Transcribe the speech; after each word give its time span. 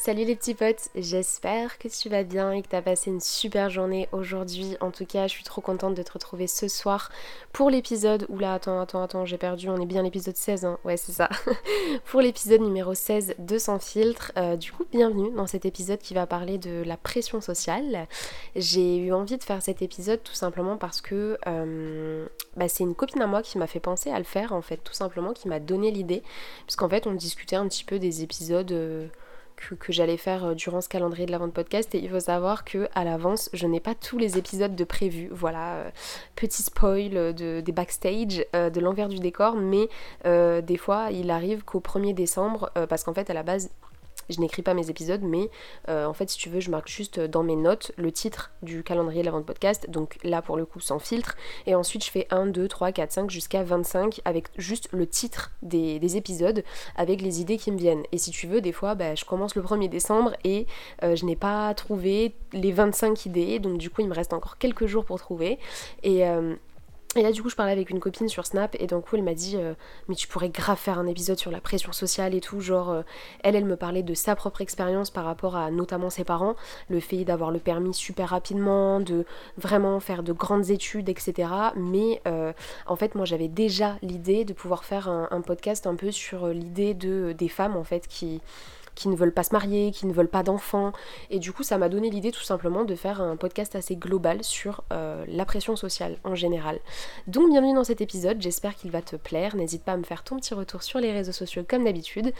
Salut 0.00 0.24
les 0.24 0.36
petits 0.36 0.54
potes, 0.54 0.90
j'espère 0.94 1.76
que 1.76 1.88
tu 1.88 2.08
vas 2.08 2.22
bien 2.22 2.52
et 2.52 2.62
que 2.62 2.68
tu 2.68 2.76
as 2.76 2.82
passé 2.82 3.10
une 3.10 3.20
super 3.20 3.68
journée 3.68 4.08
aujourd'hui. 4.12 4.76
En 4.80 4.92
tout 4.92 5.04
cas, 5.04 5.26
je 5.26 5.32
suis 5.32 5.42
trop 5.42 5.60
contente 5.60 5.96
de 5.96 6.02
te 6.04 6.12
retrouver 6.12 6.46
ce 6.46 6.68
soir 6.68 7.10
pour 7.52 7.68
l'épisode. 7.68 8.24
Oula, 8.28 8.54
attends, 8.54 8.80
attends, 8.80 9.02
attends, 9.02 9.24
j'ai 9.24 9.38
perdu, 9.38 9.68
on 9.68 9.76
est 9.80 9.86
bien 9.86 10.04
l'épisode 10.04 10.36
16, 10.36 10.64
hein. 10.64 10.78
ouais 10.84 10.96
c'est 10.96 11.10
ça. 11.10 11.28
pour 12.06 12.20
l'épisode 12.20 12.60
numéro 12.60 12.94
16 12.94 13.34
de 13.40 13.58
Sans 13.58 13.80
filtre. 13.80 14.30
Euh, 14.38 14.56
du 14.56 14.70
coup, 14.70 14.84
bienvenue 14.92 15.32
dans 15.32 15.48
cet 15.48 15.64
épisode 15.64 15.98
qui 15.98 16.14
va 16.14 16.28
parler 16.28 16.58
de 16.58 16.84
la 16.86 16.96
pression 16.96 17.40
sociale. 17.40 18.06
J'ai 18.54 18.98
eu 18.98 19.12
envie 19.12 19.36
de 19.36 19.44
faire 19.44 19.62
cet 19.62 19.82
épisode 19.82 20.22
tout 20.22 20.32
simplement 20.32 20.76
parce 20.76 21.00
que 21.00 21.36
euh, 21.48 22.24
bah, 22.56 22.68
c'est 22.68 22.84
une 22.84 22.94
copine 22.94 23.20
à 23.20 23.26
moi 23.26 23.42
qui 23.42 23.58
m'a 23.58 23.66
fait 23.66 23.80
penser 23.80 24.12
à 24.12 24.18
le 24.18 24.24
faire 24.24 24.52
en 24.52 24.62
fait, 24.62 24.76
tout 24.76 24.94
simplement, 24.94 25.32
qui 25.32 25.48
m'a 25.48 25.58
donné 25.58 25.90
l'idée. 25.90 26.22
Puisqu'en 26.66 26.88
fait, 26.88 27.08
on 27.08 27.14
discutait 27.14 27.56
un 27.56 27.66
petit 27.66 27.84
peu 27.84 27.98
des 27.98 28.22
épisodes... 28.22 28.70
Euh, 28.70 29.08
que, 29.58 29.92
j'allais 29.92 30.16
faire 30.16 30.44
euh, 30.44 30.54
durant 30.54 30.80
ce 30.80 30.88
calendrier 30.88 31.26
de 31.26 31.32
la 31.32 31.38
vente 31.38 31.52
podcast. 31.52 31.94
Et 31.94 31.98
il 31.98 32.08
faut 32.08 32.20
savoir 32.20 32.64
que 32.64 32.88
à 32.94 33.04
l'avance 33.04 33.50
je 33.52 33.66
n'ai 33.66 33.80
pas 33.80 33.94
tous 33.94 34.18
les 34.18 34.38
épisodes 34.38 34.74
de 34.74 34.84
prévus. 34.84 35.28
Voilà 35.32 35.74
euh, 35.74 35.90
petit 36.36 36.62
spoil 36.62 37.34
de, 37.34 37.60
des 37.60 37.72
backstage 37.72 38.44
euh, 38.54 38.70
de 38.70 38.80
l'envers 38.80 39.08
du 39.08 39.18
décor. 39.18 39.56
Mais 39.56 39.88
des 40.24 40.76
fois 40.76 41.08
il 41.10 41.30
arrive 41.30 41.64
qu'au 41.64 41.80
1er 41.80 42.14
décembre 42.14 42.70
parce 42.88 43.04
qu'en 43.04 43.14
fait 43.14 43.30
à 43.30 43.34
la 43.34 43.42
base 43.42 43.70
je 44.28 44.40
n'écris 44.40 44.62
pas 44.62 44.74
mes 44.74 44.90
épisodes, 44.90 45.22
mais 45.22 45.50
euh, 45.88 46.06
en 46.06 46.12
fait, 46.12 46.30
si 46.30 46.38
tu 46.38 46.48
veux, 46.48 46.60
je 46.60 46.70
marque 46.70 46.88
juste 46.88 47.20
dans 47.20 47.42
mes 47.42 47.56
notes 47.56 47.92
le 47.96 48.12
titre 48.12 48.50
du 48.62 48.82
calendrier 48.82 49.20
de 49.20 49.26
la 49.26 49.32
vente 49.32 49.46
podcast. 49.46 49.88
Donc 49.88 50.18
là, 50.22 50.42
pour 50.42 50.56
le 50.56 50.66
coup, 50.66 50.80
sans 50.80 50.98
filtre. 50.98 51.36
Et 51.66 51.74
ensuite, 51.74 52.04
je 52.04 52.10
fais 52.10 52.26
1, 52.30 52.46
2, 52.46 52.68
3, 52.68 52.92
4, 52.92 53.12
5 53.12 53.30
jusqu'à 53.30 53.62
25 53.62 54.20
avec 54.24 54.48
juste 54.56 54.88
le 54.92 55.06
titre 55.06 55.52
des, 55.62 56.16
épisodes, 56.16 56.62
avec 56.96 57.20
les 57.20 57.40
idées 57.40 57.58
qui 57.58 57.70
me 57.70 57.78
viennent. 57.78 58.02
Et 58.12 58.18
si 58.18 58.30
tu 58.30 58.46
veux, 58.46 58.60
des 58.60 58.72
fois, 58.72 58.94
bah, 58.94 59.14
je 59.14 59.24
commence 59.24 59.54
le 59.54 59.62
1er 59.62 59.88
décembre 59.88 60.32
et 60.44 60.66
euh, 61.02 61.16
je 61.16 61.24
n'ai 61.24 61.36
pas 61.36 61.72
trouvé 61.74 62.34
les 62.52 62.72
25 62.72 63.26
idées. 63.26 63.58
Donc 63.58 63.78
du 63.78 63.90
coup, 63.90 64.00
il 64.00 64.08
me 64.08 64.14
reste 64.14 64.32
encore 64.32 64.58
quelques 64.58 64.86
jours 64.86 65.04
pour 65.04 65.18
trouver. 65.18 65.58
Et, 66.02 66.26
euh, 66.26 66.54
et 67.16 67.22
là 67.22 67.32
du 67.32 67.42
coup 67.42 67.48
je 67.48 67.56
parlais 67.56 67.72
avec 67.72 67.88
une 67.88 68.00
copine 68.00 68.28
sur 68.28 68.44
Snap 68.44 68.76
et 68.78 68.86
d'un 68.86 69.00
coup 69.00 69.16
elle 69.16 69.22
m'a 69.22 69.32
dit 69.32 69.56
euh, 69.56 69.72
mais 70.08 70.14
tu 70.14 70.28
pourrais 70.28 70.50
grave 70.50 70.76
faire 70.76 70.98
un 70.98 71.06
épisode 71.06 71.38
sur 71.38 71.50
la 71.50 71.60
pression 71.60 71.90
sociale 71.92 72.34
et 72.34 72.40
tout 72.40 72.60
genre 72.60 72.90
euh, 72.90 73.02
elle 73.42 73.56
elle 73.56 73.64
me 73.64 73.76
parlait 73.76 74.02
de 74.02 74.12
sa 74.12 74.36
propre 74.36 74.60
expérience 74.60 75.10
par 75.10 75.24
rapport 75.24 75.56
à 75.56 75.70
notamment 75.70 76.10
ses 76.10 76.24
parents 76.24 76.54
le 76.90 77.00
fait 77.00 77.24
d'avoir 77.24 77.50
le 77.50 77.60
permis 77.60 77.94
super 77.94 78.28
rapidement 78.28 79.00
de 79.00 79.24
vraiment 79.56 80.00
faire 80.00 80.22
de 80.22 80.34
grandes 80.34 80.68
études 80.68 81.08
etc 81.08 81.50
mais 81.76 82.20
euh, 82.28 82.52
en 82.86 82.96
fait 82.96 83.14
moi 83.14 83.24
j'avais 83.24 83.48
déjà 83.48 83.96
l'idée 84.02 84.44
de 84.44 84.52
pouvoir 84.52 84.84
faire 84.84 85.08
un, 85.08 85.28
un, 85.30 85.40
podcast 85.40 85.86
un 85.86 85.96
peu 85.96 86.10
sur 86.10 86.48
l'idée 86.48 86.92
de 86.92 87.32
des 87.32 87.48
femmes 87.48 87.76
en 87.76 87.84
fait 87.84 88.06
qui 88.06 88.42
qui 88.98 89.08
ne 89.08 89.14
veulent 89.14 89.32
pas 89.32 89.44
se 89.44 89.52
marier, 89.52 89.92
qui 89.92 90.06
ne 90.06 90.12
veulent 90.12 90.28
pas 90.28 90.42
d'enfants. 90.42 90.92
Et 91.30 91.38
du 91.38 91.52
coup, 91.52 91.62
ça 91.62 91.78
m'a 91.78 91.88
donné 91.88 92.10
l'idée 92.10 92.32
tout 92.32 92.42
simplement 92.42 92.84
de 92.84 92.96
faire 92.96 93.22
un 93.22 93.36
podcast 93.36 93.76
assez 93.76 93.94
global 93.94 94.42
sur 94.42 94.82
euh, 94.92 95.24
la 95.28 95.44
pression 95.44 95.76
sociale 95.76 96.18
en 96.24 96.34
général. 96.34 96.80
Donc, 97.28 97.48
bienvenue 97.50 97.74
dans 97.74 97.84
cet 97.84 98.00
épisode, 98.00 98.42
j'espère 98.42 98.74
qu'il 98.74 98.90
va 98.90 99.00
te 99.00 99.14
plaire. 99.14 99.54
N'hésite 99.54 99.84
pas 99.84 99.92
à 99.92 99.96
me 99.96 100.02
faire 100.02 100.24
ton 100.24 100.36
petit 100.36 100.52
retour 100.52 100.82
sur 100.82 100.98
les 100.98 101.12
réseaux 101.12 101.32
sociaux 101.32 101.62
comme 101.66 101.84
d'habitude. 101.84 102.32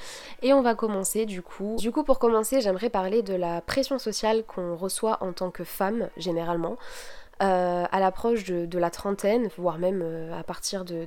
Et 0.43 0.53
on 0.53 0.61
va 0.61 0.75
commencer 0.75 1.27
du 1.27 1.43
coup. 1.43 1.77
Du 1.79 1.93
coup, 1.93 2.03
pour 2.03 2.19
commencer, 2.19 2.61
j'aimerais 2.61 2.91
parler 2.91 3.23
de 3.23 3.35
la 3.35 3.61
pression 3.61 4.01
sociale 4.01 4.43
qu'on 4.45 4.75
reçoit 4.75 5.23
en 5.23 5.33
tant 5.33 5.53
que 5.53 5.63
femme, 5.63 6.09
généralement. 6.17 6.77
Euh, 7.41 7.85
à 7.93 8.01
l'approche 8.01 8.43
de, 8.43 8.79
la 8.79 8.91
trentaine, 8.91 9.49
voire 9.57 9.79
même 9.79 10.01
euh, 10.03 10.37
à 10.37 10.43
partir 10.43 10.85
de, 10.85 11.07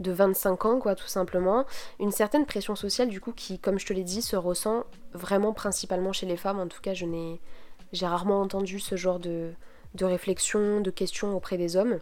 de, 0.00 0.10
25 0.10 0.64
ans, 0.64 0.80
quoi, 0.80 0.96
tout 0.96 1.06
simplement, 1.06 1.64
une 2.00 2.10
certaine 2.10 2.44
pression 2.44 2.74
sociale, 2.74 3.08
du 3.08 3.20
coup, 3.20 3.30
qui, 3.30 3.60
comme 3.60 3.78
je 3.78 3.86
te 3.86 3.92
l'ai 3.92 4.02
dit, 4.02 4.20
se 4.20 4.34
ressent 4.34 4.84
vraiment 5.12 5.52
principalement 5.52 6.12
chez 6.12 6.26
les 6.26 6.36
femmes. 6.36 6.58
En 6.58 6.66
tout 6.66 6.80
cas, 6.80 6.92
je 6.92 7.06
n'ai, 7.06 7.40
j'ai 7.92 8.06
rarement 8.06 8.40
entendu 8.40 8.80
ce 8.80 8.96
genre 8.96 9.20
de, 9.20 9.52
de 9.94 10.04
réflexion, 10.04 10.80
de 10.80 10.90
questions 10.90 11.36
auprès 11.36 11.56
des 11.56 11.76
hommes. 11.76 12.00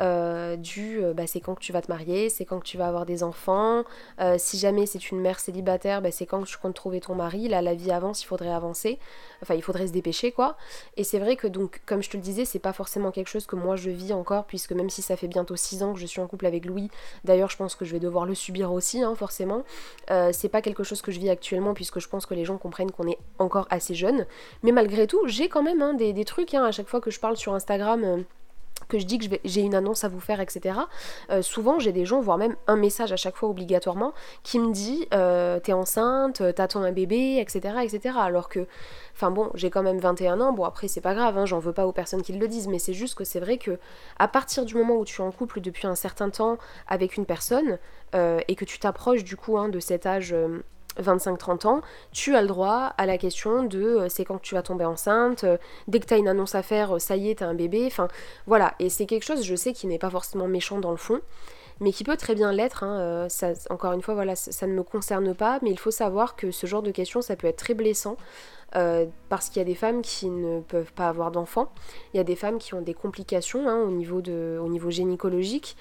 Euh, 0.00 0.56
du 0.56 1.02
euh, 1.02 1.12
bah, 1.12 1.26
c'est 1.26 1.40
quand 1.40 1.56
que 1.56 1.60
tu 1.60 1.72
vas 1.72 1.82
te 1.82 1.90
marier, 1.90 2.28
c'est 2.28 2.44
quand 2.44 2.60
que 2.60 2.64
tu 2.64 2.78
vas 2.78 2.86
avoir 2.86 3.04
des 3.04 3.22
enfants, 3.22 3.82
euh, 4.20 4.36
si 4.38 4.56
jamais 4.58 4.86
c'est 4.86 5.10
une 5.10 5.20
mère 5.20 5.40
célibataire, 5.40 6.02
bah, 6.02 6.10
c'est 6.12 6.26
quand 6.26 6.42
que 6.42 6.46
tu 6.46 6.56
comptes 6.56 6.74
trouver 6.74 7.00
ton 7.00 7.14
mari, 7.14 7.48
là 7.48 7.62
la 7.62 7.74
vie 7.74 7.90
avance, 7.90 8.22
il 8.22 8.26
faudrait 8.26 8.52
avancer, 8.52 8.98
enfin 9.42 9.54
il 9.54 9.62
faudrait 9.62 9.88
se 9.88 9.92
dépêcher 9.92 10.30
quoi. 10.30 10.56
Et 10.96 11.04
c'est 11.04 11.18
vrai 11.18 11.36
que 11.36 11.48
donc 11.48 11.80
comme 11.84 12.02
je 12.02 12.10
te 12.10 12.16
le 12.16 12.22
disais, 12.22 12.44
c'est 12.44 12.58
pas 12.60 12.72
forcément 12.72 13.10
quelque 13.10 13.28
chose 13.28 13.46
que 13.46 13.56
moi 13.56 13.74
je 13.76 13.90
vis 13.90 14.12
encore, 14.12 14.44
puisque 14.44 14.72
même 14.72 14.90
si 14.90 15.02
ça 15.02 15.16
fait 15.16 15.28
bientôt 15.28 15.56
6 15.56 15.82
ans 15.82 15.92
que 15.94 15.98
je 15.98 16.06
suis 16.06 16.20
en 16.20 16.28
couple 16.28 16.46
avec 16.46 16.64
Louis, 16.64 16.90
d'ailleurs 17.24 17.50
je 17.50 17.56
pense 17.56 17.74
que 17.74 17.84
je 17.84 17.92
vais 17.92 18.00
devoir 18.00 18.24
le 18.24 18.34
subir 18.34 18.72
aussi 18.72 19.02
hein, 19.02 19.14
forcément, 19.16 19.64
c'est 20.32 20.48
pas 20.48 20.62
quelque 20.62 20.84
chose 20.84 21.02
que 21.02 21.10
je 21.10 21.18
vis 21.18 21.30
actuellement 21.30 21.74
puisque 21.74 21.98
je 21.98 22.08
pense 22.08 22.26
que 22.26 22.34
les 22.34 22.44
gens 22.44 22.58
comprennent 22.58 22.90
qu'on 22.90 23.08
est 23.08 23.18
encore 23.38 23.66
assez 23.70 23.94
jeune, 23.94 24.26
mais 24.62 24.72
malgré 24.72 25.06
tout 25.06 25.26
j'ai 25.26 25.48
quand 25.48 25.62
même 25.62 25.82
hein, 25.82 25.94
des, 25.94 26.24
trucs 26.24 26.54
hein, 26.54 26.64
à 26.64 26.72
chaque 26.72 26.88
fois 26.88 27.00
que 27.00 27.10
je 27.10 27.20
parle 27.20 27.36
sur 27.36 27.54
Instagram 27.54 28.24
que 28.88 28.98
je 28.98 29.06
dis 29.06 29.18
que 29.18 29.36
j'ai 29.44 29.60
une 29.60 29.74
annonce 29.74 30.04
à 30.04 30.08
vous 30.08 30.20
faire, 30.20 30.40
etc. 30.40 30.78
Euh, 31.30 31.42
souvent, 31.42 31.78
j'ai 31.78 31.92
des 31.92 32.04
gens, 32.04 32.20
voire 32.20 32.38
même 32.38 32.56
un 32.66 32.76
message 32.76 33.12
à 33.12 33.16
chaque 33.16 33.36
fois 33.36 33.48
obligatoirement, 33.48 34.12
qui 34.42 34.58
me 34.58 34.72
dit 34.72 35.06
euh, 35.14 35.60
T'es 35.60 35.72
enceinte, 35.72 36.42
t'attends 36.54 36.82
un 36.82 36.92
bébé, 36.92 37.38
etc. 37.38 37.76
etc. 37.82 38.16
Alors 38.18 38.48
que, 38.48 38.66
enfin 39.14 39.30
bon, 39.30 39.50
j'ai 39.54 39.70
quand 39.70 39.82
même 39.82 39.98
21 39.98 40.40
ans, 40.40 40.52
bon 40.52 40.64
après, 40.64 40.88
c'est 40.88 41.00
pas 41.00 41.14
grave, 41.14 41.38
hein, 41.38 41.46
j'en 41.46 41.58
veux 41.58 41.72
pas 41.72 41.86
aux 41.86 41.92
personnes 41.92 42.22
qui 42.22 42.32
le 42.32 42.48
disent, 42.48 42.68
mais 42.68 42.78
c'est 42.78 42.94
juste 42.94 43.14
que 43.14 43.24
c'est 43.24 43.40
vrai 43.40 43.58
que 43.58 43.78
à 44.18 44.28
partir 44.28 44.64
du 44.64 44.74
moment 44.74 44.96
où 44.96 45.04
tu 45.04 45.20
es 45.20 45.24
en 45.24 45.32
couple 45.32 45.60
depuis 45.60 45.86
un 45.86 45.94
certain 45.94 46.30
temps 46.30 46.58
avec 46.86 47.16
une 47.16 47.26
personne 47.26 47.78
euh, 48.14 48.40
et 48.48 48.54
que 48.54 48.64
tu 48.64 48.78
t'approches 48.78 49.24
du 49.24 49.36
coup 49.36 49.58
hein, 49.58 49.68
de 49.68 49.80
cet 49.80 50.06
âge 50.06 50.34
25-30 51.00 51.66
ans, 51.66 51.80
tu 52.12 52.34
as 52.36 52.42
le 52.42 52.48
droit 52.48 52.92
à 52.96 53.06
la 53.06 53.18
question 53.18 53.62
de 53.62 53.80
euh, 53.80 54.08
c'est 54.08 54.24
quand 54.24 54.40
tu 54.40 54.54
vas 54.54 54.62
tomber 54.62 54.84
enceinte, 54.84 55.44
euh, 55.44 55.56
dès 55.86 56.00
que 56.00 56.06
tu 56.06 56.14
as 56.14 56.18
une 56.18 56.28
annonce 56.28 56.54
à 56.54 56.62
faire, 56.62 56.96
euh, 56.96 56.98
ça 56.98 57.16
y 57.16 57.30
est, 57.30 57.36
tu 57.36 57.44
as 57.44 57.48
un 57.48 57.54
bébé, 57.54 57.84
enfin 57.86 58.08
voilà, 58.46 58.74
et 58.78 58.88
c'est 58.88 59.06
quelque 59.06 59.24
chose, 59.24 59.44
je 59.44 59.54
sais, 59.54 59.72
qui 59.72 59.86
n'est 59.86 59.98
pas 59.98 60.10
forcément 60.10 60.48
méchant 60.48 60.78
dans 60.78 60.90
le 60.90 60.96
fond, 60.96 61.20
mais 61.80 61.92
qui 61.92 62.04
peut 62.04 62.16
très 62.16 62.34
bien 62.34 62.52
l'être, 62.52 62.84
hein, 62.84 63.26
ça, 63.28 63.52
encore 63.70 63.92
une 63.92 64.02
fois, 64.02 64.14
voilà, 64.14 64.36
ça, 64.36 64.66
ne 64.66 64.72
me 64.72 64.82
concerne 64.82 65.34
pas, 65.34 65.58
mais 65.62 65.70
il 65.70 65.78
faut 65.78 65.90
savoir 65.90 66.36
que 66.36 66.50
ce 66.50 66.66
genre 66.66 66.82
de 66.82 66.90
questions, 66.90 67.22
ça 67.22 67.36
peut 67.36 67.46
être 67.46 67.58
très 67.58 67.74
blessant, 67.74 68.16
parce 68.72 69.48
qu'il 69.48 69.60
y 69.60 69.62
a 69.62 69.64
des 69.64 69.74
femmes 69.74 70.02
qui 70.02 70.28
ne 70.28 70.60
peuvent 70.60 70.92
pas 70.92 71.08
avoir 71.08 71.30
d'enfants, 71.30 71.72
il 72.12 72.18
y 72.18 72.20
a 72.20 72.24
des 72.24 72.36
femmes 72.36 72.58
qui 72.58 72.74
ont 72.74 72.82
des 72.82 72.94
complications 72.94 73.68
hein, 73.68 73.80
au, 73.80 73.90
niveau 73.90 74.20
de, 74.20 74.60
gynécologique, 74.90 75.76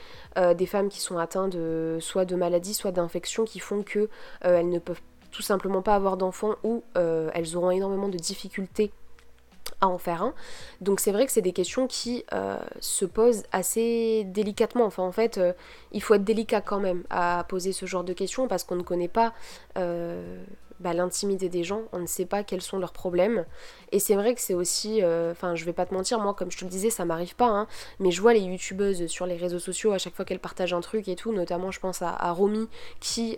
des 0.56 0.66
femmes 0.66 0.90
qui 0.90 1.02
sont 1.02 1.18
atteintes 1.18 1.53
de, 1.53 1.97
soit 2.00 2.25
de 2.25 2.35
maladies, 2.35 2.74
soit 2.74 2.91
d'infections 2.91 3.44
qui 3.44 3.59
font 3.59 3.84
qu'elles 3.84 4.09
elles 4.41 4.69
ne 4.69 4.79
peuvent 4.79 5.02
tout 5.31 5.41
simplement 5.41 5.81
pas 5.81 5.96
avoir 5.96 6.18
d'enfants 6.18 6.56
ou 6.64 6.84
euh, 6.97 7.29
elles 7.34 7.56
auront 7.56 7.72
énormément 7.72 8.09
de 8.09 8.18
difficultés 8.18 8.91
à 9.82 9.88
en 9.88 9.98
faire 9.98 10.24
un. 10.24 10.34
Donc 10.82 11.00
c'est 11.00 11.12
vrai 11.12 11.26
que 11.26 11.32
c'est 11.32 11.42
des 11.42 11.54
questions 11.54 11.88
qui 11.88 12.24
euh, 12.34 12.58
se 12.80 13.06
posent 13.06 13.44
assez 13.52 14.24
délicatement. 14.26 14.86
Enfin 14.86 15.04
en 15.04 15.12
fait, 15.12 15.38
euh, 15.38 15.54
il 15.92 16.02
faut 16.02 16.14
être 16.16 16.24
délicat 16.24 16.62
quand 16.62 16.80
même 16.80 17.04
à 17.10 17.46
poser 17.48 17.72
ce 17.72 17.86
genre 17.86 18.04
de 18.04 18.14
questions 18.14 18.48
parce 18.48 18.64
qu'on 18.64 18.76
ne 18.76 18.84
connaît 18.84 19.08
pas 19.08 19.34
bah, 20.80 20.94
l'intimité 20.94 21.50
des 21.50 21.64
gens, 21.64 21.84
on 21.92 22.00
ne 22.00 22.06
sait 22.06 22.26
pas 22.26 22.44
quels 22.44 22.62
sont 22.62 22.78
leurs 22.78 22.94
problèmes. 22.94 23.46
Et 23.92 24.00
c'est 24.00 24.16
vrai 24.16 24.36
que 24.36 24.42
c'est 24.42 24.54
aussi, 24.54 25.02
enfin 25.32 25.56
je 25.56 25.66
vais 25.66 25.74
pas 25.74 25.86
te 25.86 25.94
mentir, 25.94 26.20
moi 26.20 26.34
comme 26.34 26.52
je 26.52 26.58
te 26.58 26.66
le 26.66 26.70
disais, 26.70 26.90
ça 26.90 27.06
m'arrive 27.06 27.36
pas, 27.36 27.48
hein, 27.48 27.68
mais 28.00 28.12
je 28.12 28.22
vois 28.22 28.34
les 28.34 28.42
youtubeuses 28.42 29.08
sur 29.08 29.26
les 29.26 29.38
réseaux 29.38 29.59
sociaux 29.59 29.92
à 29.92 29.98
chaque 29.98 30.16
fois 30.16 30.26
qu'elles 30.26 30.40
partagent 30.40 30.74
un 30.74 30.82
truc 30.82 31.08
et 31.08 31.16
tout, 31.16 31.34
notamment 31.34 31.72
je 31.72 31.80
pense 31.80 32.02
à, 32.02 32.09
à 32.09 32.32
Romy 32.32 32.68
qui 33.00 33.38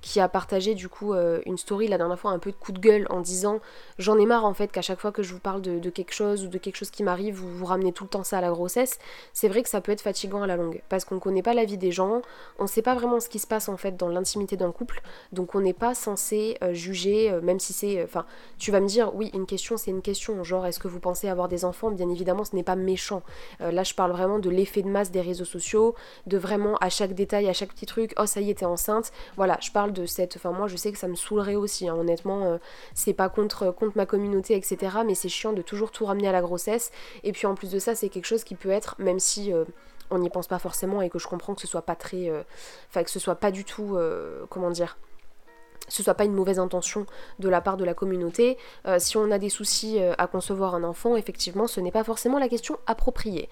qui 0.00 0.20
a 0.20 0.28
partagé 0.28 0.74
du 0.74 0.88
coup 0.88 1.12
euh, 1.12 1.40
une 1.46 1.58
story 1.58 1.88
la 1.88 1.98
dernière 1.98 2.18
fois 2.18 2.30
un 2.30 2.38
peu 2.38 2.50
de 2.50 2.56
coup 2.56 2.72
de 2.72 2.78
gueule 2.78 3.06
en 3.10 3.20
disant 3.20 3.60
j'en 3.98 4.18
ai 4.18 4.26
marre 4.26 4.44
en 4.44 4.54
fait 4.54 4.72
qu'à 4.72 4.82
chaque 4.82 5.00
fois 5.00 5.12
que 5.12 5.22
je 5.22 5.32
vous 5.32 5.40
parle 5.40 5.60
de, 5.60 5.90
quelque 5.90 6.12
chose 6.12 6.44
ou 6.44 6.48
de 6.48 6.58
quelque 6.58 6.76
chose 6.76 6.90
qui 6.90 7.02
m'arrive 7.02 7.34
vous 7.34 7.50
vous 7.50 7.66
ramenez 7.66 7.92
tout 7.92 8.04
le 8.04 8.10
temps 8.10 8.24
ça 8.24 8.38
à 8.38 8.40
la 8.40 8.50
grossesse. 8.50 8.98
C'est 9.32 9.48
vrai 9.48 9.62
que 9.62 9.68
ça 9.68 9.80
peut 9.80 9.92
être 9.92 10.00
fatigant 10.00 10.42
à 10.42 10.46
la 10.46 10.56
longue 10.56 10.82
parce 10.88 11.04
qu'on 11.04 11.18
connaît 11.18 11.42
pas 11.42 11.54
la 11.54 11.64
vie 11.64 11.76
des 11.76 11.92
gens 11.92 12.22
on 12.58 12.66
sait 12.66 12.82
pas 12.82 12.94
vraiment 12.94 13.20
ce 13.20 13.28
qui 13.28 13.38
se 13.38 13.46
passe 13.46 13.68
en 13.68 13.76
fait 13.76 13.96
dans 13.96 14.08
l'intimité 14.08 14.56
d'un 14.56 14.72
couple 14.72 15.02
donc 15.32 15.54
on 15.54 15.60
n'est 15.60 15.72
pas 15.72 15.94
censé 15.94 16.56
euh, 16.62 16.72
juger 16.72 17.30
euh, 17.30 17.40
même 17.40 17.60
si 17.60 17.72
c'est 17.72 18.02
enfin 18.02 18.24
tu 18.58 18.70
vas 18.70 18.80
me 18.80 18.86
dire 18.86 19.14
oui 19.14 19.30
une 19.34 19.46
question 19.46 19.76
c'est 19.76 19.90
une 19.90 20.02
question 20.02 20.42
genre 20.44 20.66
est-ce 20.66 20.78
que 20.78 20.88
vous 20.88 21.00
pensez 21.00 21.28
avoir 21.28 21.48
des 21.48 21.64
enfants? 21.64 21.90
Bien 21.90 22.08
évidemment 22.08 22.44
ce 22.44 22.56
n'est 22.56 22.62
pas 22.62 22.76
méchant. 22.76 23.22
Là 23.60 23.82
je 23.82 23.94
parle 23.94 24.12
vraiment 24.12 24.38
de 24.38 24.48
l'effet 24.48 24.82
de 24.82 24.88
masse 24.88 25.10
des 25.10 25.20
réseaux 25.20 25.44
sociaux 25.44 25.94
de 26.26 26.38
vraiment 26.38 26.76
à 26.76 26.88
chaque 26.88 27.14
détail 27.14 27.48
à 27.48 27.52
chaque 27.52 27.70
petit 27.70 27.86
truc 27.86 28.14
oh 28.18 28.26
ça 28.26 28.40
y 28.40 28.50
est 28.50 28.54
t'es 28.54 28.64
enceinte. 28.64 29.12
Voilà 29.36 29.58
je 29.60 29.70
parle 29.70 29.89
de 29.90 30.06
cette. 30.06 30.36
Enfin, 30.36 30.52
moi, 30.52 30.66
je 30.66 30.76
sais 30.76 30.92
que 30.92 30.98
ça 30.98 31.08
me 31.08 31.14
saoulerait 31.14 31.56
aussi, 31.56 31.88
hein. 31.88 31.94
honnêtement. 31.94 32.44
Euh, 32.44 32.58
c'est 32.94 33.14
pas 33.14 33.28
contre, 33.28 33.70
contre 33.70 33.96
ma 33.96 34.06
communauté, 34.06 34.56
etc. 34.56 34.98
Mais 35.06 35.14
c'est 35.14 35.28
chiant 35.28 35.52
de 35.52 35.62
toujours 35.62 35.90
tout 35.90 36.04
ramener 36.04 36.28
à 36.28 36.32
la 36.32 36.40
grossesse. 36.40 36.90
Et 37.22 37.32
puis, 37.32 37.46
en 37.46 37.54
plus 37.54 37.70
de 37.70 37.78
ça, 37.78 37.94
c'est 37.94 38.08
quelque 38.08 38.26
chose 38.26 38.44
qui 38.44 38.54
peut 38.54 38.70
être, 38.70 38.96
même 38.98 39.18
si. 39.20 39.52
Euh, 39.52 39.64
on 40.12 40.18
n'y 40.18 40.28
pense 40.28 40.48
pas 40.48 40.58
forcément 40.58 41.02
et 41.02 41.08
que 41.08 41.20
je 41.20 41.28
comprends 41.28 41.54
que 41.54 41.60
ce 41.60 41.68
soit 41.68 41.82
pas 41.82 41.94
très. 41.94 42.28
Euh, 42.28 42.42
enfin, 42.88 43.04
que 43.04 43.10
ce 43.10 43.20
soit 43.20 43.36
pas 43.36 43.52
du 43.52 43.64
tout. 43.64 43.96
comment 44.48 44.70
dire 44.70 44.96
ce 45.88 46.02
soit 46.02 46.14
pas 46.14 46.24
une 46.24 46.32
mauvaise 46.32 46.58
intention 46.58 47.06
de 47.38 47.48
la 47.48 47.60
part 47.60 47.76
de 47.76 47.84
la 47.84 47.94
communauté. 47.94 48.56
Euh, 48.86 48.98
si 48.98 49.16
on 49.16 49.30
a 49.30 49.38
des 49.38 49.48
soucis 49.48 49.98
euh, 49.98 50.12
à 50.18 50.26
concevoir 50.26 50.74
un 50.74 50.84
enfant, 50.84 51.16
effectivement, 51.16 51.66
ce 51.66 51.80
n'est 51.80 51.90
pas 51.90 52.04
forcément 52.04 52.38
la 52.38 52.48
question 52.48 52.78
appropriée. 52.86 53.48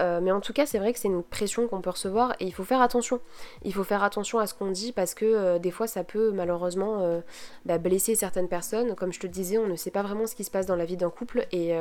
Euh, 0.00 0.20
mais 0.22 0.30
en 0.30 0.40
tout 0.40 0.52
cas, 0.52 0.66
c'est 0.66 0.78
vrai 0.78 0.92
que 0.92 0.98
c'est 0.98 1.08
une 1.08 1.22
pression 1.22 1.66
qu'on 1.66 1.80
peut 1.80 1.90
recevoir 1.90 2.34
et 2.40 2.44
il 2.44 2.52
faut 2.52 2.64
faire 2.64 2.82
attention. 2.82 3.20
Il 3.64 3.72
faut 3.72 3.84
faire 3.84 4.04
attention 4.04 4.38
à 4.38 4.46
ce 4.46 4.54
qu'on 4.54 4.70
dit 4.70 4.92
parce 4.92 5.14
que 5.14 5.58
des 5.58 5.70
fois, 5.70 5.86
ça 5.86 6.04
peut 6.04 6.30
malheureusement 6.30 7.20
bah, 7.64 7.78
blesser 7.78 8.14
certaines 8.14 8.48
personnes. 8.48 8.94
Comme 8.94 9.12
je 9.12 9.20
te 9.20 9.26
disais, 9.26 9.58
on 9.58 9.66
ne 9.66 9.76
sait 9.76 9.90
pas 9.90 10.02
vraiment 10.02 10.26
ce 10.26 10.34
qui 10.34 10.44
se 10.44 10.50
passe 10.50 10.66
dans 10.66 10.76
la 10.76 10.84
vie 10.84 10.96
d'un 10.96 11.10
couple 11.10 11.46
et, 11.52 11.76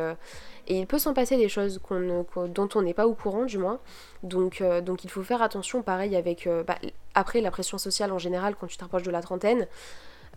il 0.68 0.88
peut 0.88 1.00
s'en 1.00 1.14
passer 1.14 1.38
des 1.38 1.50
choses 1.50 1.80
dont 1.90 2.70
on 2.76 2.82
n'est 2.82 2.94
pas 2.94 3.08
au 3.08 3.14
courant, 3.14 3.46
du 3.46 3.58
moins. 3.58 3.80
Donc, 4.24 4.64
donc 4.84 5.04
il 5.04 5.10
faut 5.10 5.24
faire 5.24 5.42
attention, 5.42 5.82
pareil, 5.82 6.16
avec 6.16 6.50
bah, 6.68 6.78
après 7.14 7.42
la 7.42 7.52
pression 7.52 7.78
sociale 7.78 8.12
en 8.12 8.20
général 8.20 8.56
quand 8.60 8.68
tu 8.68 8.78
t'approches 8.78 9.04
de 9.04 9.12
la 9.12 9.22
trentaine. 9.22 9.68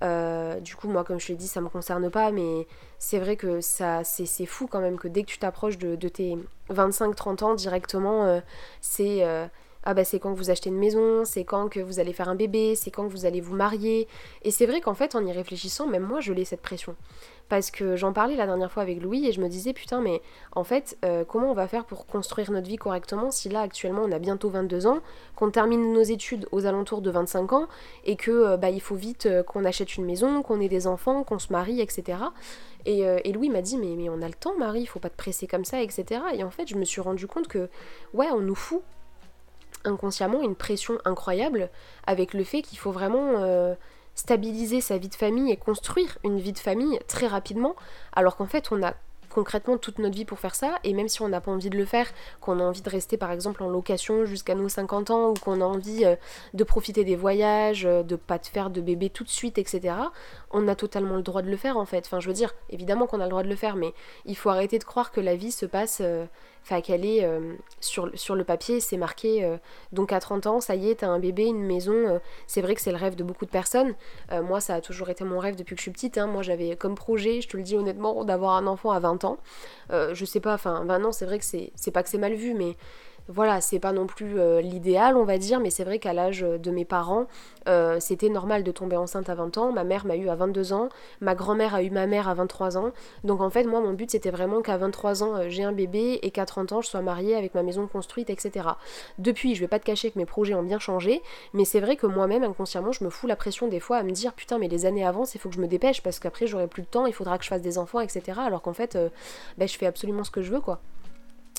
Euh, 0.03 0.61
du 0.61 0.77
coup, 0.77 0.88
moi, 0.88 1.05
comme 1.05 1.21
je 1.21 1.29
l'ai 1.29 1.37
dit, 1.37 1.49
ça 1.49 1.61
me 1.61 1.69
concerne 1.69 2.11
pas, 2.11 2.31
mais 2.31 2.67
c'est 2.99 3.19
vrai 3.19 3.37
que 3.37 3.61
ça, 3.61 4.03
c'est 4.05 4.47
fou 4.47 4.67
quand 4.67 4.81
même 4.81 4.99
que 4.99 5.09
dès 5.09 5.23
que 5.23 5.29
tu 5.29 5.38
t'approches 5.38 5.79
de, 5.79 6.09
tes 6.09 6.38
25-30 6.71 7.44
ans 7.44 7.55
directement, 7.55 8.25
euh, 8.25 8.41
c'est 8.81 9.25
euh, 9.25 9.47
ah 9.85 9.94
bah 9.94 10.05
c'est 10.05 10.19
quand 10.19 10.32
vous 10.32 10.50
achetez 10.50 10.69
une 10.69 10.79
maison, 10.79 11.25
c'est 11.25 11.44
quand 11.44 11.69
que 11.69 11.81
vous 11.81 12.00
allez 12.00 12.12
faire 12.12 12.29
un 12.29 12.35
bébé, 12.35 12.75
c'est 12.77 12.91
quand 12.91 13.06
que 13.06 13.12
vous 13.12 13.25
allez 13.27 13.41
vous 13.41 13.56
marier. 13.56 14.09
Et 14.43 14.50
c'est 14.50 14.67
vrai 14.67 14.81
qu'en 14.81 14.94
fait, 14.94 15.15
en 15.15 15.25
y 15.25 15.32
réfléchissant, 15.32 15.87
même 15.87 16.03
moi, 16.03 16.21
je 16.21 16.32
l'ai 16.32 16.44
cette 16.44 16.62
pression. 16.62 16.97
Parce 17.50 17.73
que 17.73 17.97
j'en 17.97 18.12
parlais 18.12 18.37
la 18.37 18.47
dernière 18.47 18.70
fois 18.70 18.85
avec 18.85 19.02
Louis 19.02 19.26
et 19.26 19.32
je 19.32 19.41
me 19.41 19.49
disais, 19.49 19.73
putain, 19.73 20.00
mais 20.00 20.23
en 20.52 20.62
fait, 20.62 20.97
euh, 21.05 21.25
comment 21.25 21.50
on 21.50 21.55
va 21.55 21.67
faire 21.67 21.85
pour 21.85 22.06
construire 22.06 22.52
notre 22.52 22.69
vie 22.69 22.76
correctement 22.76 23.32
si 23.32 23.49
là, 23.49 23.61
actuellement, 23.62 24.02
on 24.05 24.12
a 24.12 24.20
bientôt 24.20 24.50
22 24.50 24.87
ans, 24.87 25.00
qu'on 25.35 25.50
termine 25.50 25.93
nos 25.93 26.02
études 26.02 26.47
aux 26.52 26.64
alentours 26.64 27.02
de 27.02 27.11
25 27.11 27.52
ans 27.52 27.67
et 28.05 28.14
que 28.14 28.31
euh, 28.31 28.56
bah, 28.56 28.70
il 28.70 28.81
faut 28.81 28.94
vite 28.94 29.26
euh, 29.26 29.43
qu'on 29.43 29.64
achète 29.64 29.97
une 29.97 30.05
maison, 30.05 30.43
qu'on 30.43 30.61
ait 30.61 30.69
des 30.69 30.87
enfants, 30.87 31.25
qu'on 31.25 31.41
se 31.41 31.52
marie, 31.52 31.81
etc. 31.81 32.19
Et, 32.87 33.32
Louis 33.32 33.50
m'a 33.50 33.62
dit, 33.62 33.76
mais, 33.76 33.96
mais 33.96 34.08
on 34.08 34.23
a 34.23 34.29
le 34.29 34.35
temps, 34.35 34.56
Marie, 34.56 34.82
il 34.82 34.87
faut 34.87 35.00
pas 35.00 35.11
te 35.11 35.17
presser 35.17 35.49
comme 35.49 35.64
ça, 35.64 35.82
etc. 35.82 36.23
Et 36.32 36.44
en 36.44 36.50
fait, 36.50 36.69
je 36.69 36.76
me 36.76 36.85
suis 36.85 37.00
rendu 37.00 37.26
compte 37.26 37.49
que, 37.49 37.69
ouais, 38.14 38.29
on 38.32 38.41
nous 38.41 38.55
fout 38.55 38.81
inconsciemment 39.85 40.41
une 40.43 40.55
pression 40.55 40.99
incroyable 41.05 41.69
avec 42.06 42.32
le 42.32 42.44
fait 42.44 42.62
qu'il 42.62 42.79
faut 42.79 42.93
vraiment 42.93 43.75
stabiliser 44.15 44.81
sa 44.81 44.99
vie 44.99 45.09
de 45.09 45.15
famille 45.15 45.51
et 45.51 45.57
construire 45.57 46.19
une 46.25 46.39
vie 46.39 46.53
de 46.53 46.59
famille 46.59 46.99
très 47.07 47.27
rapidement, 47.27 47.75
alors 48.12 48.37
qu'en 48.37 48.47
fait 48.47 48.69
on 48.71 48.83
a 48.83 48.95
concrètement 49.31 49.79
toute 49.79 49.99
notre 49.99 50.17
vie 50.17 50.25
pour 50.25 50.39
faire 50.39 50.55
ça, 50.55 50.79
et 50.85 50.93
même 50.93 51.09
si 51.09 51.23
on 51.23 51.29
n'a 51.29 51.41
pas 51.41 51.51
envie 51.51 51.71
de 51.71 51.79
le 51.79 51.85
faire, 51.85 52.09
qu'on 52.41 52.61
a 52.61 52.62
envie 52.62 52.83
de 52.83 52.91
rester 52.91 53.17
par 53.17 53.31
exemple 53.31 53.62
en 53.62 53.69
location 53.69 54.25
jusqu'à 54.25 54.55
nos 54.55 54.69
50 54.69 55.11
ans, 55.11 55.31
ou 55.31 55.35
qu'on 55.35 55.61
a 55.61 55.65
envie 55.65 56.05
euh, 56.05 56.17
de 56.53 56.65
profiter 56.65 57.05
des 57.05 57.17
voyages, 57.17 57.87
euh, 57.87 58.03
de 58.03 58.17
pas 58.17 58.39
te 58.39 58.49
faire 58.49 58.71
de 58.71 58.81
bébé 58.81 59.09
tout 59.09 59.25
de 59.25 59.29
suite, 59.31 59.57
etc., 59.57 59.95
on 60.51 60.69
a 60.69 60.75
totalement 60.75 61.17
le 61.17 61.23
droit 61.23 61.43
de 61.43 61.51
le 61.51 61.56
faire 61.56 61.77
en 61.77 61.87
fait. 61.87 62.05
Enfin 62.06 62.21
je 62.21 62.27
veux 62.27 62.35
dire, 62.35 62.53
évidemment 62.69 63.06
qu'on 63.06 63.21
a 63.21 63.25
le 63.25 63.31
droit 63.31 63.45
de 63.45 63.49
le 63.49 63.56
faire, 63.56 63.77
mais 63.77 63.95
il 64.27 64.37
faut 64.37 64.51
arrêter 64.51 64.79
de 64.79 64.85
croire 64.85 65.13
que 65.13 65.21
la 65.21 65.37
vie 65.37 65.53
se 65.53 65.67
passe... 65.67 66.03
Euh, 66.61 66.71
enfin 66.71 66.81
qu'elle 66.81 67.05
est 67.05 67.27
sur, 67.81 68.11
sur 68.15 68.35
le 68.35 68.45
papier, 68.45 68.81
c'est 68.81 68.97
marqué 68.97 69.59
donc 69.93 70.12
à 70.12 70.21
30 70.21 70.47
ans, 70.47 70.61
ça 70.61 70.75
y 70.75 70.91
est, 70.91 70.97
t'as 70.97 71.09
un 71.09 71.19
bébé, 71.19 71.47
une 71.47 71.65
maison. 71.65 72.21
c'est 72.47 72.61
vrai 72.61 72.75
que 72.75 72.81
c'est 72.81 72.93
le 72.93 72.97
rêve 72.97 73.17
de 73.17 73.25
beaucoup 73.25 73.45
de 73.45 73.51
personnes. 73.51 73.95
moi, 74.31 74.61
ça 74.61 74.75
a 74.77 74.81
toujours 74.81 75.09
été 75.11 75.25
mon 75.25 75.39
rêve 75.39 75.57
depuis 75.57 75.75
que 75.75 75.81
je 75.81 75.83
suis 75.83 75.91
petite. 75.91 76.19
Hein. 76.19 76.27
Moi, 76.27 76.43
j'avais 76.43 76.77
comme 76.77 76.95
projet, 76.95 77.41
je 77.41 77.49
te 77.49 77.57
le 77.57 77.62
dis 77.62 77.77
honnêtement, 77.77 78.25
d'avoir 78.25 78.57
un 78.57 78.67
enfant 78.67 78.93
à 78.93 79.01
20 79.01 79.25
ans. 79.25 79.39
Euh, 79.93 80.15
je 80.15 80.25
sais 80.25 80.41
pas, 80.41 80.55
enfin 80.55 80.85
20 80.85 81.05
ans 81.05 81.12
c'est 81.12 81.25
vrai 81.25 81.39
que 81.39 81.45
c'est 81.45 81.91
pas 81.93 82.03
que 82.03 82.09
c'est 82.09 82.19
mal 82.19 82.35
vu, 82.35 82.55
mais 82.55 82.77
voilà, 83.28 83.61
c'est 83.61 83.78
pas 83.78 83.93
non 83.93 84.06
plus 84.06 84.38
euh, 84.38 84.61
l'idéal, 84.61 85.17
on 85.17 85.25
va 85.25 85.38
dire, 85.38 85.61
mais 85.61 85.70
c'est 85.70 85.84
vrai 85.84 85.99
qu'à 85.99 86.12
l'âge 86.12 86.40
de 86.40 86.70
mes 86.70 86.84
parents, 86.84 87.26
euh, 87.69 87.99
c'était 88.00 88.28
normal 88.28 88.64
de 88.64 88.72
tomber 88.72 88.96
enceinte 88.96 89.28
à 89.28 89.34
20 89.34 89.58
ans. 89.58 89.72
Ma 89.72 89.84
mère 89.84 90.06
m'a 90.06 90.17
eu 90.17 90.28
à 90.28 90.34
22 90.34 90.72
ans, 90.72 90.88
ma 91.20 91.34
grand-mère 91.34 91.75
a 91.75 91.82
eu 91.82 91.90
ma 91.90 92.06
mère 92.06 92.28
à 92.28 92.34
23 92.34 92.76
ans. 92.78 92.90
Donc 93.25 93.40
en 93.40 93.50
fait, 93.50 93.64
moi, 93.64 93.81
mon 93.81 93.93
but, 93.93 94.11
c'était 94.11 94.31
vraiment 94.31 94.62
qu'à 94.62 94.76
23 94.76 95.22
ans, 95.22 95.49
j'ai 95.49 95.62
un 95.62 95.72
bébé 95.72 96.19
et 96.22 96.31
qu'à 96.31 96.46
30 96.46 96.72
ans, 96.72 96.81
je 96.81 96.88
sois 96.88 97.02
mariée 97.02 97.37
avec 97.37 97.55
ma 97.55 97.62
maison 97.62 97.87
construite, 97.87 98.31
etc. 98.31 98.69
Depuis, 99.19 99.55
je 99.55 99.61
vais 99.61 99.69
pas 99.69 99.78
te 99.78 99.84
cacher 99.84 100.11
que 100.11 100.19
mes 100.19 100.26
projets 100.26 100.55
ont 100.55 100.62
bien 100.62 100.78
changé, 100.78 101.22
mais 101.52 101.64
c'est 101.64 101.81
vrai 101.81 101.96
que 101.96 102.06
moi-même, 102.06 102.44
inconsciemment, 102.44 102.93
je 102.93 103.05
me 103.05 103.11
fous 103.11 103.26
la 103.26 103.37
pression 103.37 103.69
des 103.69 103.81
fois 103.81 103.99
à 103.99 104.02
me 104.02 104.11
dire 104.11 104.32
putain, 104.32 104.58
mais 104.58 104.69
les 104.69 104.87
années 104.87 105.06
avancent, 105.06 105.34
il 105.34 105.38
faut 105.38 105.49
que 105.49 105.55
je 105.55 105.61
me 105.61 105.69
dépêche 105.69 106.02
parce 106.02 106.19
qu'après, 106.19 106.46
j'aurai 106.46 106.67
plus 106.67 106.82
de 106.82 106.88
temps, 106.88 107.06
il 107.06 107.12
faudra 107.12 107.38
que 107.38 107.44
je 107.44 107.49
fasse 107.49 107.62
des 107.62 107.78
enfants, 107.78 108.00
etc. 108.00 108.40
Alors 108.44 108.62
qu'en 108.62 108.72
fait, 108.72 108.99
ben, 109.58 109.69
je 109.69 109.76
fais 109.76 109.87
absolument 109.87 110.25
ce 110.25 110.31
que 110.31 110.43
je 110.43 110.52
veux, 110.52 110.61
quoi. 110.61 110.81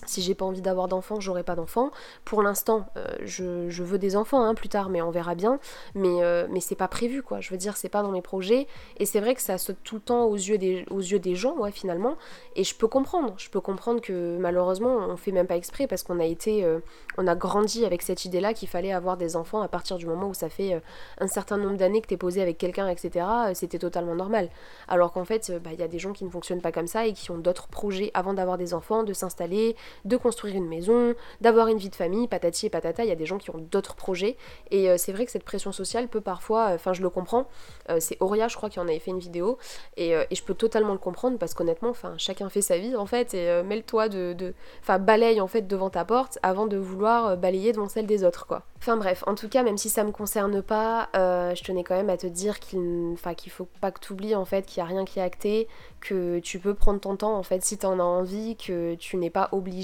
Si 0.07 0.21
j'ai 0.21 0.33
pas 0.33 0.45
envie 0.45 0.61
d'avoir 0.61 0.87
d'enfants, 0.87 1.19
j'aurai 1.19 1.43
pas 1.43 1.55
d'enfants. 1.55 1.91
Pour 2.25 2.41
l'instant, 2.41 2.87
euh, 2.97 3.05
je, 3.21 3.83
veux 3.83 3.99
des 3.99 4.15
enfants 4.15 4.43
hein, 4.43 4.55
plus 4.55 4.69
tard, 4.69 4.89
mais 4.89 5.01
on 5.01 5.11
verra 5.11 5.35
bien. 5.35 5.59
Mais, 5.93 6.23
euh, 6.23 6.47
c'est 6.59 6.75
pas 6.75 6.87
prévu, 6.87 7.21
quoi. 7.21 7.39
Je 7.39 7.49
veux 7.51 7.57
dire, 7.57 7.77
c'est 7.77 7.89
pas 7.89 8.01
dans 8.01 8.11
mes 8.11 8.21
projets. 8.21 8.67
Et 8.97 9.05
c'est 9.05 9.19
vrai 9.19 9.35
que 9.35 9.41
ça 9.41 9.57
saute 9.57 9.77
tout 9.83 9.95
le 9.95 10.01
temps 10.01 10.25
aux 10.25 10.35
yeux 10.35 10.57
des, 10.57 11.35
gens, 11.35 11.55
ouais, 11.57 11.71
finalement. 11.71 12.17
Et 12.55 12.63
je 12.63 12.75
peux 12.75 12.87
comprendre. 12.87 13.33
Je 13.37 13.49
peux 13.49 13.61
comprendre 13.61 14.01
que 14.01 14.37
malheureusement, 14.39 14.97
on 15.07 15.17
fait 15.17 15.31
même 15.31 15.47
pas 15.47 15.55
exprès 15.55 15.87
parce 15.87 16.03
qu'on 16.03 16.19
a 16.19 16.25
été. 16.25 16.63
Euh, 16.63 16.79
on 17.17 17.27
a 17.27 17.35
grandi 17.35 17.85
avec 17.85 18.01
cette 18.01 18.25
idée-là 18.25 18.53
qu'il 18.53 18.69
fallait 18.69 18.93
avoir 18.93 19.17
des 19.17 19.35
enfants 19.35 19.61
à 19.61 19.67
partir 19.67 19.97
du 19.97 20.05
moment 20.05 20.29
où 20.29 20.33
ça 20.33 20.49
fait 20.49 20.81
un 21.19 21.27
certain 21.27 21.57
nombre 21.57 21.77
d'années 21.77 22.01
que 22.01 22.07
t'es 22.07 22.17
posé 22.17 22.41
avec 22.41 22.57
quelqu'un, 22.57 22.87
etc. 22.87 23.25
C'était 23.53 23.79
totalement 23.79 24.15
normal. 24.15 24.49
Alors 24.87 25.11
qu'en 25.11 25.25
fait, 25.25 25.51
bah, 25.63 25.71
il 25.73 25.79
y 25.79 25.83
a 25.83 25.87
des 25.87 25.99
gens 25.99 26.13
qui 26.13 26.23
ne 26.23 26.29
fonctionnent 26.29 26.61
pas 26.61 26.71
comme 26.71 26.87
ça 26.87 27.05
et 27.05 27.13
qui 27.13 27.31
ont 27.31 27.37
d'autres 27.37 27.67
projets 27.67 28.11
avant 28.13 28.33
d'avoir 28.33 28.57
des 28.57 28.73
enfants, 28.73 29.03
de 29.03 29.13
s'installer 29.13 29.75
de 30.05 30.17
construire 30.17 30.55
une 30.55 30.67
maison, 30.67 31.13
d'avoir 31.41 31.67
une 31.67 31.77
vie 31.77 31.89
de 31.89 31.95
famille, 31.95 32.27
patati 32.27 32.67
et 32.67 32.69
patata, 32.69 33.03
il 33.03 33.09
y 33.09 33.11
a 33.11 33.15
des 33.15 33.25
gens 33.25 33.37
qui 33.37 33.49
ont 33.49 33.57
d'autres 33.57 33.95
projets. 33.95 34.37
Et 34.69 34.89
euh, 34.89 34.95
c'est 34.97 35.11
vrai 35.11 35.25
que 35.25 35.31
cette 35.31 35.43
pression 35.43 35.71
sociale 35.71 36.07
peut 36.07 36.21
parfois, 36.21 36.69
euh, 36.69 36.75
enfin 36.75 36.93
je 36.93 37.01
le 37.01 37.09
comprends, 37.09 37.47
euh, 37.89 37.97
c'est 37.99 38.17
Auria 38.19 38.47
je 38.47 38.55
crois 38.55 38.69
qui 38.69 38.79
en 38.79 38.87
avait 38.87 38.99
fait 38.99 39.11
une 39.11 39.19
vidéo, 39.19 39.57
et, 39.97 40.13
je 40.31 40.41
peux 40.43 40.53
totalement 40.53 40.93
le 40.93 40.99
comprendre 40.99 41.37
parce 41.37 41.53
qu'honnêtement, 41.53 41.89
enfin 41.89 42.13
chacun 42.17 42.49
fait 42.49 42.61
sa 42.61 42.77
vie 42.77 42.95
en 42.95 43.05
fait, 43.05 43.33
et 43.33 43.63
mêle-toi 43.63 44.09
de... 44.09 44.53
Enfin 44.81 44.97
balaye 44.97 45.39
en 45.39 45.47
fait 45.47 45.67
devant 45.67 45.89
ta 45.89 46.05
porte 46.05 46.39
avant 46.41 46.65
de 46.65 46.77
vouloir 46.77 47.37
balayer 47.37 47.73
devant 47.73 47.89
celle 47.89 48.07
des 48.07 48.23
autres 48.23 48.47
quoi. 48.47 48.63
Enfin 48.77 48.97
bref, 48.97 49.23
en 49.27 49.35
tout 49.35 49.47
cas, 49.47 49.61
même 49.61 49.77
si 49.77 49.89
ça 49.89 50.03
me 50.03 50.11
concerne 50.11 50.61
pas, 50.61 51.09
je 51.13 51.63
tenais 51.63 51.83
quand 51.83 51.95
même 51.95 52.09
à 52.09 52.17
te 52.17 52.27
dire 52.27 52.59
qu'il 52.59 53.15
qu'il 53.37 53.51
faut 53.51 53.67
pas 53.79 53.91
que 53.91 53.99
tu 53.99 54.13
oublies 54.13 54.35
en 54.35 54.45
fait 54.45 54.65
qu'il 54.65 54.81
n'y 54.81 54.89
a 54.89 54.91
rien 54.91 55.05
qui 55.05 55.19
est 55.19 55.23
acté, 55.23 55.67
que 55.99 56.39
tu 56.39 56.59
peux 56.59 56.73
prendre 56.73 56.99
ton 56.99 57.15
temps 57.15 57.35
en 57.35 57.43
fait 57.43 57.63
si 57.63 57.77
tu 57.77 57.85
en 57.85 57.99
as 57.99 58.03
envie, 58.03 58.55
que 58.55 58.95
tu 58.95 59.17
n'es 59.17 59.29
pas 59.29 59.49
obligé 59.51 59.80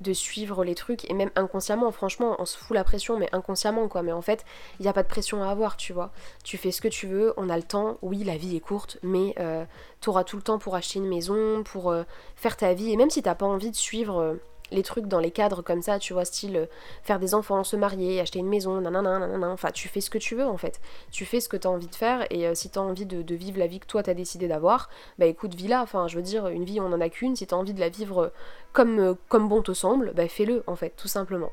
de 0.00 0.12
suivre 0.12 0.64
les 0.64 0.74
trucs 0.74 1.08
et 1.10 1.14
même 1.14 1.30
inconsciemment, 1.36 1.90
franchement, 1.90 2.36
on 2.38 2.44
se 2.44 2.56
fout 2.56 2.74
la 2.74 2.84
pression 2.84 3.18
mais 3.18 3.28
inconsciemment 3.32 3.88
quoi, 3.88 4.02
mais 4.02 4.12
en 4.12 4.22
fait, 4.22 4.44
il 4.78 4.82
n'y 4.82 4.88
a 4.88 4.92
pas 4.92 5.02
de 5.02 5.08
pression 5.08 5.42
à 5.42 5.48
avoir, 5.48 5.76
tu 5.76 5.92
vois. 5.92 6.12
Tu 6.44 6.56
fais 6.56 6.70
ce 6.70 6.80
que 6.80 6.88
tu 6.88 7.06
veux, 7.06 7.34
on 7.36 7.48
a 7.48 7.56
le 7.56 7.62
temps, 7.62 7.98
oui, 8.02 8.24
la 8.24 8.36
vie 8.36 8.56
est 8.56 8.60
courte, 8.60 8.98
mais 9.02 9.34
euh, 9.40 9.64
tu 10.00 10.08
auras 10.10 10.24
tout 10.24 10.36
le 10.36 10.42
temps 10.42 10.58
pour 10.58 10.74
acheter 10.74 10.98
une 10.98 11.08
maison, 11.08 11.62
pour 11.64 11.90
euh, 11.90 12.04
faire 12.36 12.56
ta 12.56 12.74
vie. 12.74 12.92
Et 12.92 12.96
même 12.96 13.10
si 13.10 13.22
t'as 13.22 13.34
pas 13.34 13.46
envie 13.46 13.70
de 13.70 13.76
suivre 13.76 14.18
euh, 14.20 14.34
les 14.70 14.82
trucs 14.82 15.06
dans 15.06 15.20
les 15.20 15.30
cadres 15.30 15.62
comme 15.62 15.82
ça, 15.82 15.98
tu 15.98 16.12
vois, 16.12 16.24
style 16.24 16.56
euh, 16.56 16.66
faire 17.02 17.18
des 17.18 17.34
enfants, 17.34 17.64
se 17.64 17.76
marier, 17.76 18.20
acheter 18.20 18.38
une 18.38 18.48
maison, 18.48 18.80
nanana, 18.80 19.18
nanana, 19.18 19.50
enfin 19.50 19.70
tu 19.70 19.88
fais 19.88 20.00
ce 20.00 20.10
que 20.10 20.18
tu 20.18 20.34
veux 20.34 20.46
en 20.46 20.56
fait. 20.56 20.80
Tu 21.10 21.24
fais 21.24 21.40
ce 21.40 21.48
que 21.48 21.56
tu 21.56 21.66
as 21.66 21.70
envie 21.70 21.88
de 21.88 21.94
faire 21.94 22.26
et 22.30 22.46
euh, 22.46 22.54
si 22.54 22.70
tu 22.70 22.78
as 22.78 22.82
envie 22.82 23.06
de, 23.06 23.34
vivre 23.34 23.58
la 23.58 23.66
vie 23.66 23.80
que 23.80 23.86
toi 23.86 24.02
t'as 24.02 24.14
décidé 24.14 24.48
d'avoir, 24.48 24.88
bah 25.18 25.26
écoute, 25.26 25.54
vis-la, 25.54 25.82
enfin 25.82 26.08
je 26.08 26.16
veux 26.16 26.22
dire, 26.22 26.48
une 26.48 26.64
vie 26.64 26.80
on 26.80 26.92
en 26.92 27.00
a 27.00 27.08
qu'une, 27.08 27.36
si 27.36 27.46
tu 27.46 27.54
as 27.54 27.58
envie 27.58 27.74
de 27.74 27.80
la 27.80 27.88
vivre 27.88 28.32
comme, 28.72 28.98
euh, 28.98 29.14
comme 29.28 29.48
bon 29.48 29.62
te 29.62 29.72
semble, 29.72 30.12
bah 30.14 30.28
fais-le 30.28 30.62
en 30.66 30.76
fait, 30.76 30.94
tout 30.96 31.08
simplement. 31.08 31.50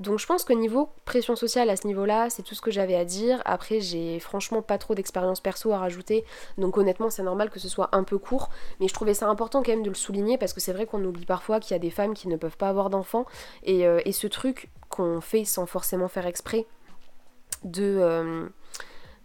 Donc 0.00 0.18
je 0.18 0.26
pense 0.26 0.44
que 0.44 0.52
niveau 0.52 0.90
pression 1.04 1.36
sociale 1.36 1.70
à 1.70 1.76
ce 1.76 1.86
niveau-là, 1.86 2.28
c'est 2.30 2.42
tout 2.42 2.54
ce 2.54 2.60
que 2.60 2.70
j'avais 2.70 2.96
à 2.96 3.04
dire. 3.04 3.40
Après, 3.44 3.80
j'ai 3.80 4.18
franchement 4.18 4.62
pas 4.62 4.78
trop 4.78 4.94
d'expérience 4.94 5.40
perso 5.40 5.72
à 5.72 5.78
rajouter, 5.78 6.24
donc 6.58 6.76
honnêtement, 6.76 7.10
c'est 7.10 7.22
normal 7.22 7.50
que 7.50 7.60
ce 7.60 7.68
soit 7.68 7.90
un 7.92 8.02
peu 8.02 8.18
court, 8.18 8.50
mais 8.80 8.88
je 8.88 8.94
trouvais 8.94 9.14
ça 9.14 9.28
important 9.28 9.62
quand 9.62 9.70
même 9.72 9.82
de 9.82 9.90
le 9.90 9.94
souligner 9.94 10.38
parce 10.38 10.52
que 10.52 10.60
c'est 10.60 10.72
vrai 10.72 10.86
qu'on 10.86 11.04
oublie 11.04 11.26
parfois 11.26 11.60
qu'il 11.60 11.72
y 11.72 11.76
a 11.76 11.78
des 11.78 11.90
femmes 11.90 12.14
qui 12.14 12.28
ne 12.28 12.36
peuvent 12.36 12.56
pas 12.56 12.68
avoir 12.68 12.90
d'enfants 12.90 13.26
et, 13.62 13.86
euh, 13.86 14.00
ce 14.12 14.26
truc 14.28 14.70
qu'on 14.90 15.20
fait 15.20 15.44
sans 15.44 15.66
forcément 15.66 16.06
faire 16.06 16.26
exprès 16.26 16.66
de, 17.64 17.98
euh, 18.00 18.46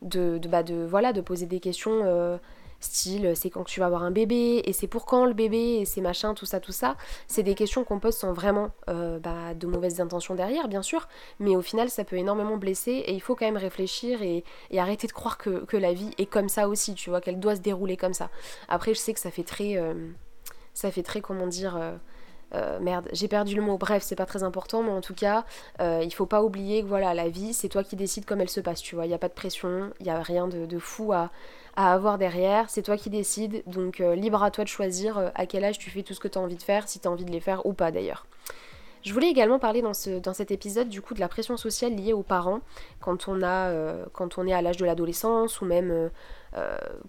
de, 0.02 0.40
bah, 0.48 0.64
de, 0.64 0.86
voilà, 0.86 1.14
de 1.14 1.22
poser 1.22 1.46
des 1.46 1.60
questions. 1.60 2.02
Euh, 2.04 2.38
style 2.80 3.34
c'est 3.36 3.50
quand 3.50 3.64
tu 3.64 3.80
vas 3.80 3.88
avoir 3.88 4.04
un 4.04 4.12
bébé 4.12 4.62
et 4.66 4.74
c'est 4.74 4.88
pour 4.88 5.06
quand 5.06 5.26
le 5.26 5.34
bébé 5.34 5.80
et 5.80 5.86
c'est 5.86 6.02
machin, 6.02 6.34
tout 6.34 6.46
ça, 6.46 6.60
tout 6.60 6.72
ça. 6.72 6.96
C'est 7.28 7.44
des 7.44 7.56
questions 7.56 7.84
qu'on 7.84 8.00
pose 8.00 8.16
sans 8.16 8.34
vraiment 8.34 8.72
euh, 8.90 9.20
bah, 9.20 9.54
de 9.54 9.68
mauvaises 9.68 10.02
intentions 10.02 10.36
derrière, 10.36 10.68
bien 10.68 10.82
sûr, 10.82 11.08
mais 11.40 11.56
au 11.56 11.62
final 11.62 11.90
ça 11.90 12.04
peut 12.04 12.18
énormément 12.18 12.58
blesser 12.58 12.92
et 12.92 13.14
il 13.14 13.22
faut 13.22 13.36
quand 13.36 13.46
même 13.46 13.58
réfléchir 13.58 14.22
et, 14.22 14.44
arrêter 14.78 15.08
de 15.08 15.12
croire 15.12 15.38
que, 15.38 15.78
la 15.78 15.94
vie 15.94 16.12
est 16.18 16.26
comme 16.26 16.50
ça 16.50 16.68
aussi, 16.68 16.94
tu 16.94 17.10
vois, 17.10 17.22
qu'elle 17.22 17.40
doit 17.40 17.56
se 17.56 17.62
dérouler 17.62 17.98
comme 17.98 18.14
ça. 18.14 18.30
Après, 18.68 18.94
je 18.94 19.00
sais 19.00 19.14
que 19.14 19.20
ça 19.20 19.32
fait 19.32 19.44
très. 19.44 19.78
Euh, 19.78 19.94
ça 20.74 20.92
fait 20.92 21.04
très, 21.04 21.22
comment 21.22 21.48
dire. 21.48 21.78
Euh, 22.54 22.80
merde, 22.80 23.08
j'ai 23.12 23.28
perdu 23.28 23.56
le 23.56 23.62
mot. 23.62 23.78
Bref, 23.78 24.04
c'est 24.04 24.16
pas 24.16 24.26
très 24.26 24.44
important, 24.44 24.84
mais 24.84 24.92
en 24.92 25.02
tout 25.02 25.14
cas, 25.14 25.46
il 25.80 26.14
faut 26.14 26.26
pas 26.26 26.42
oublier 26.44 26.82
que 26.82 26.88
voilà, 26.88 27.14
la 27.14 27.30
vie, 27.30 27.54
c'est 27.54 27.70
toi 27.70 27.84
qui 27.84 27.96
décides 27.96 28.26
comme 28.26 28.42
elle 28.42 28.50
se 28.50 28.62
passe, 28.62 28.82
tu 28.82 28.96
vois. 28.96 29.06
Il 29.06 29.10
n'y 29.10 29.14
a 29.14 29.20
pas 29.20 29.30
de 29.30 29.34
pression, 29.34 29.92
il 30.00 30.04
n'y 30.04 30.12
a 30.12 30.22
rien 30.22 30.48
de, 30.48 30.80
fou 30.80 31.14
à, 31.14 31.30
à 31.76 31.94
avoir 31.94 32.18
derrière, 32.18 32.70
c'est 32.70 32.82
toi 32.82 32.98
qui 32.98 33.10
décides, 33.10 33.64
donc 33.68 34.02
euh, 34.02 34.16
libre 34.16 34.44
à 34.44 34.52
toi 34.52 34.64
de 34.64 34.70
choisir 34.70 35.18
euh, 35.18 35.30
à 35.36 35.46
quel 35.46 35.64
âge 35.64 35.78
tu 35.78 35.90
fais 35.90 36.04
tout 36.04 36.14
ce 36.14 36.20
que 36.20 36.28
tu 36.28 36.38
as 36.38 36.42
envie 36.42 36.56
de 36.56 36.64
faire, 36.64 36.88
si 36.88 37.00
tu 37.00 37.08
as 37.08 37.12
envie 37.12 37.26
de 37.26 37.32
les 37.32 37.40
faire 37.40 37.66
ou 37.66 37.74
pas 37.74 37.92
d'ailleurs. 37.92 38.26
Je 39.02 39.14
voulais 39.14 39.30
également 39.30 39.60
parler 39.60 39.82
dans, 39.82 39.94
ce, 39.94 40.20
dans 40.20 40.34
cet 40.34 40.52
épisode 40.52 40.90
du 40.90 41.02
coup 41.02 41.14
de 41.14 41.22
la 41.22 41.30
pression 41.30 41.56
sociale 41.56 41.96
liée 41.96 42.12
aux 42.12 42.24
parents 42.24 42.60
quand 43.00 43.30
on, 43.30 43.42
a, 43.44 43.70
euh, 43.70 44.06
quand 44.12 44.38
on 44.38 44.46
est 44.46 44.52
à 44.52 44.62
l'âge 44.62 44.76
de 44.76 44.86
l'adolescence 44.86 45.62
ou 45.62 45.66
même 45.66 46.10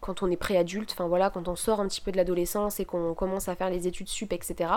quand 0.00 0.22
on 0.22 0.30
est 0.30 0.36
préadulte, 0.36 0.92
enfin 0.92 1.08
voilà, 1.08 1.30
quand 1.30 1.48
on 1.48 1.56
sort 1.56 1.80
un 1.80 1.88
petit 1.88 2.02
peu 2.02 2.12
de 2.12 2.18
l'adolescence 2.18 2.78
et 2.78 2.84
qu'on 2.84 3.14
commence 3.14 3.48
à 3.48 3.56
faire 3.56 3.70
les 3.70 3.88
études 3.88 4.08
sup, 4.08 4.34
etc. 4.34 4.70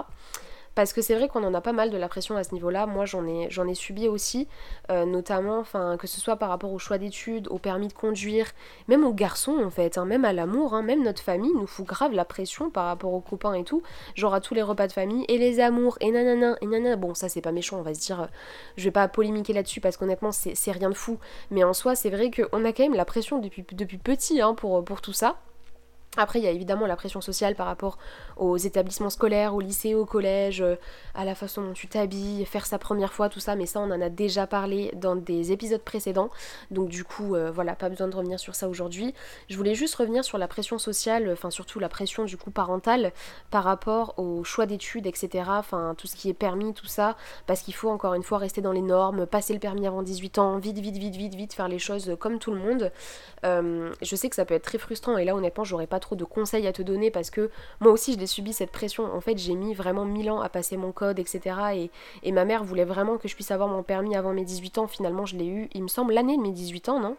Parce 0.75 0.92
que 0.94 1.01
c'est 1.01 1.15
vrai 1.15 1.27
qu'on 1.27 1.44
en 1.44 1.53
a 1.53 1.62
pas 1.62 1.72
mal 1.72 1.92
de 1.92 1.98
la 1.98 2.08
pression 2.08 2.36
à 2.36 2.44
ce 2.44 2.53
niveau-là. 2.53 2.86
Moi, 2.88 3.06
j'en 3.06 3.27
ai, 3.27 3.48
j'en 3.50 3.68
ai 3.68 3.75
subi 3.75 4.08
aussi, 4.08 4.48
euh, 4.89 5.06
notamment, 5.06 5.63
que 6.00 6.08
ce 6.08 6.20
soit 6.20 6.38
par 6.38 6.50
rapport 6.50 6.72
au 6.72 6.80
choix 6.80 6.98
d'études, 6.98 7.48
au 7.50 7.60
permis 7.60 7.88
de 7.88 7.94
conduire, 7.94 8.48
même 8.88 9.03
aux 9.03 9.13
garçons 9.13 9.60
en 9.63 9.70
fait, 9.70 9.98
hein, 9.98 10.06
même 10.06 10.25
à 10.25 10.34
l'amour, 10.34 10.74
hein, 10.74 10.82
même 10.82 11.03
notre 11.03 11.22
famille 11.22 11.51
nous 11.53 11.68
fout 11.68 11.86
grave 11.86 12.13
la 12.13 12.25
pression 12.25 12.70
par 12.70 12.86
rapport 12.86 13.13
aux 13.13 13.22
copains 13.22 13.53
et 13.53 13.63
tout. 13.63 13.84
Genre 14.15 14.34
à 14.34 14.42
tous 14.42 14.53
les 14.53 14.62
repas 14.62 14.88
de 14.88 14.92
famille 14.92 15.25
et 15.27 15.38
les 15.38 15.60
amours 15.60 15.98
et 16.01 16.12
nanana 16.12 16.56
et 16.62 16.65
nanana. 16.65 16.96
Bon, 16.96 17.13
ça 17.13 17.30
c'est 17.30 17.42
pas 17.42 17.51
méchant, 17.51 17.77
on 17.77 17.84
va 17.84 17.94
se 17.94 18.00
dire, 18.00 18.22
euh, 18.22 18.27
je 18.77 18.84
vais 18.86 18.92
pas 18.92 19.08
polémiquer 19.08 19.53
là-dessus 19.53 19.82
parce 19.82 19.98
qu'honnêtement 19.98 20.32
c'est, 20.32 20.72
rien 20.72 20.89
de 20.89 20.96
fou. 20.96 21.20
Mais 21.51 21.63
en 21.63 21.74
soi, 21.74 21.96
c'est 21.96 22.10
vrai 22.10 22.32
qu'on 22.32 22.65
a 22.65 22.74
quand 22.74 22.84
même 22.84 22.96
la 22.96 23.06
pression 23.06 23.39
depuis, 23.39 23.65
depuis 23.72 23.98
petit 23.98 24.42
hein, 24.42 24.56
pour, 24.56 24.84
pour 24.84 25.01
tout 25.01 25.13
ça. 25.13 25.38
Après, 26.17 26.39
il 26.39 26.46
y 26.46 26.48
a 26.48 26.51
évidemment 26.51 26.86
la 26.86 26.96
pression 26.96 27.22
sociale 27.22 27.55
par 27.55 27.65
rapport 27.65 27.98
aux 28.38 28.58
établissements 28.58 29.10
scolaires, 29.10 29.55
au 29.55 29.62
lycée, 29.62 29.96
au 29.96 30.05
collège, 30.05 30.62
euh, 30.62 30.75
à 31.15 31.25
la 31.25 31.34
façon 31.34 31.63
dont 31.63 31.74
tu 31.74 31.88
t'habilles, 31.88 32.46
faire 32.46 32.67
sa 32.67 32.77
première 32.77 33.13
fois, 33.13 33.29
tout 33.29 33.39
ça, 33.39 33.55
mais 33.55 33.65
ça 33.65 33.79
on 33.79 33.89
en 33.89 34.01
a 34.01 34.10
déjà 34.10 34.46
parlé 34.46 34.91
dans 34.96 35.15
des 35.15 35.51
épisodes 35.51 35.82
précédents, 35.82 36.29
donc 36.70 36.89
du 36.89 37.03
coup 37.03 37.36
euh, 37.36 37.51
voilà, 37.51 37.75
pas 37.75 37.89
besoin 37.89 38.08
de 38.08 38.15
revenir 38.15 38.39
sur 38.39 38.53
ça 38.53 38.70
aujourd'hui. 38.70 39.15
Je 39.50 39.58
voulais 39.58 39.74
juste 39.74 39.96
revenir 39.96 40.24
sur 40.24 40.38
la 40.38 40.48
pression 40.48 40.77
sociale, 40.77 41.29
enfin 41.32 41.50
surtout 41.50 41.79
la 41.79 41.89
pression 41.89 42.25
du 42.25 42.38
coup 42.38 42.51
parentale 42.51 43.12
par 43.50 43.63
rapport 43.63 44.13
au 44.17 44.43
choix 44.43 44.67
d'études, 44.67 45.08
etc. 45.08 45.46
Enfin 45.48 45.96
tout 45.98 46.05
ce 46.05 46.15
qui 46.15 46.29
est 46.29 46.34
permis, 46.34 46.74
tout 46.74 46.86
ça, 46.86 47.15
parce 47.48 47.62
qu'il 47.62 47.74
faut 47.74 47.89
encore 47.89 48.13
une 48.13 48.24
fois 48.24 48.38
rester 48.38 48.62
dans 48.62 48.72
les 48.72 48.82
normes, 48.82 49.25
passer 49.25 49.53
le 49.53 49.60
permis 49.60 49.88
avant 49.88 50.03
18 50.03 50.38
ans, 50.38 50.58
vite, 50.58 50.77
vite, 50.77 50.98
vite, 50.98 51.15
vite, 51.15 51.34
vite, 51.34 51.53
faire 51.53 51.67
les 51.67 51.79
choses 51.79 52.15
comme 52.20 52.38
tout 52.38 52.51
le 52.51 52.60
monde. 52.60 52.91
Euh, 53.46 53.91
je 54.01 54.15
sais 54.15 54.29
que 54.29 54.36
ça 54.36 54.46
peut 54.46 54.53
être 54.53 54.63
très 54.63 54.77
frustrant 54.77 55.17
et 55.17 55.25
là 55.25 55.36
honnêtement 55.36 55.63
j'aurais 55.63 55.88
pas 55.88 56.00
trop 56.03 56.15
de 56.15 56.25
conseils 56.25 56.67
à 56.67 56.74
te 56.74 56.81
donner 56.81 57.10
parce 57.10 57.29
que 57.29 57.50
moi 57.79 57.91
aussi 57.91 58.13
je 58.13 58.19
l'ai 58.19 58.27
subi 58.27 58.53
cette 58.53 58.72
pression. 58.72 59.12
En 59.13 59.22
fait, 59.22 59.38
j'ai 59.38 59.55
mis 59.55 59.74
vraiment 59.74 60.05
mille 60.05 60.29
ans 60.29 60.41
à 60.41 60.50
passer 60.50 60.77
mon 60.77 60.91
code, 60.91 61.19
etc. 61.19 61.89
Et, 62.24 62.31
ma 62.31 62.45
mère 62.45 62.63
voulait 62.63 62.86
vraiment 62.86 63.17
que 63.17 63.27
je 63.27 63.36
puisse 63.36 63.51
avoir 63.51 63.69
mon 63.69 63.83
permis 63.83 64.15
avant 64.15 64.33
mes 64.33 64.43
18 64.43 64.77
ans. 64.79 64.88
Finalement, 64.88 65.25
je 65.25 65.36
l'ai 65.38 65.48
eu, 65.48 65.69
il 65.74 65.83
me 65.83 65.88
semble, 65.88 66.13
l'année 66.13 66.38
de 66.38 66.41
mes 66.41 66.51
18 66.51 66.89
ans, 66.89 67.00
non? 67.00 67.15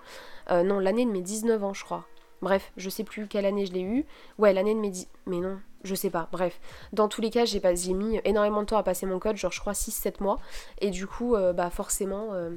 Euh, 0.51 0.63
Non, 0.63 0.79
l'année 0.79 1.05
de 1.07 1.11
mes 1.11 1.23
19 1.23 1.63
ans, 1.65 1.75
je 1.75 1.85
crois. 1.85 2.05
Bref, 2.43 2.73
je 2.77 2.91
sais 2.91 3.05
plus 3.05 3.27
quelle 3.27 3.47
année 3.47 3.65
je 3.67 3.73
l'ai 3.73 3.81
eu. 3.81 4.05
Ouais, 4.39 4.53
l'année 4.53 4.75
de 4.75 4.81
mes 4.81 4.91
10... 4.91 5.09
Mais 5.27 5.39
non, 5.39 5.59
je 5.83 5.95
sais 5.95 6.11
pas, 6.11 6.29
bref. 6.33 6.61
Dans 6.93 7.09
tous 7.09 7.21
les 7.21 7.31
cas, 7.31 7.45
j'ai 7.45 7.61
mis 7.95 8.21
énormément 8.25 8.61
de 8.63 8.67
temps 8.67 8.77
à 8.77 8.83
passer 8.83 9.07
mon 9.07 9.19
code, 9.19 9.37
genre 9.37 9.53
je 9.53 9.61
crois 9.61 9.73
6-7 9.73 10.23
mois. 10.23 10.39
Et 10.81 10.91
du 10.91 11.07
coup, 11.07 11.37
euh, 11.37 11.53
bah 11.53 11.71
forcément, 11.71 12.33
euh, 12.33 12.51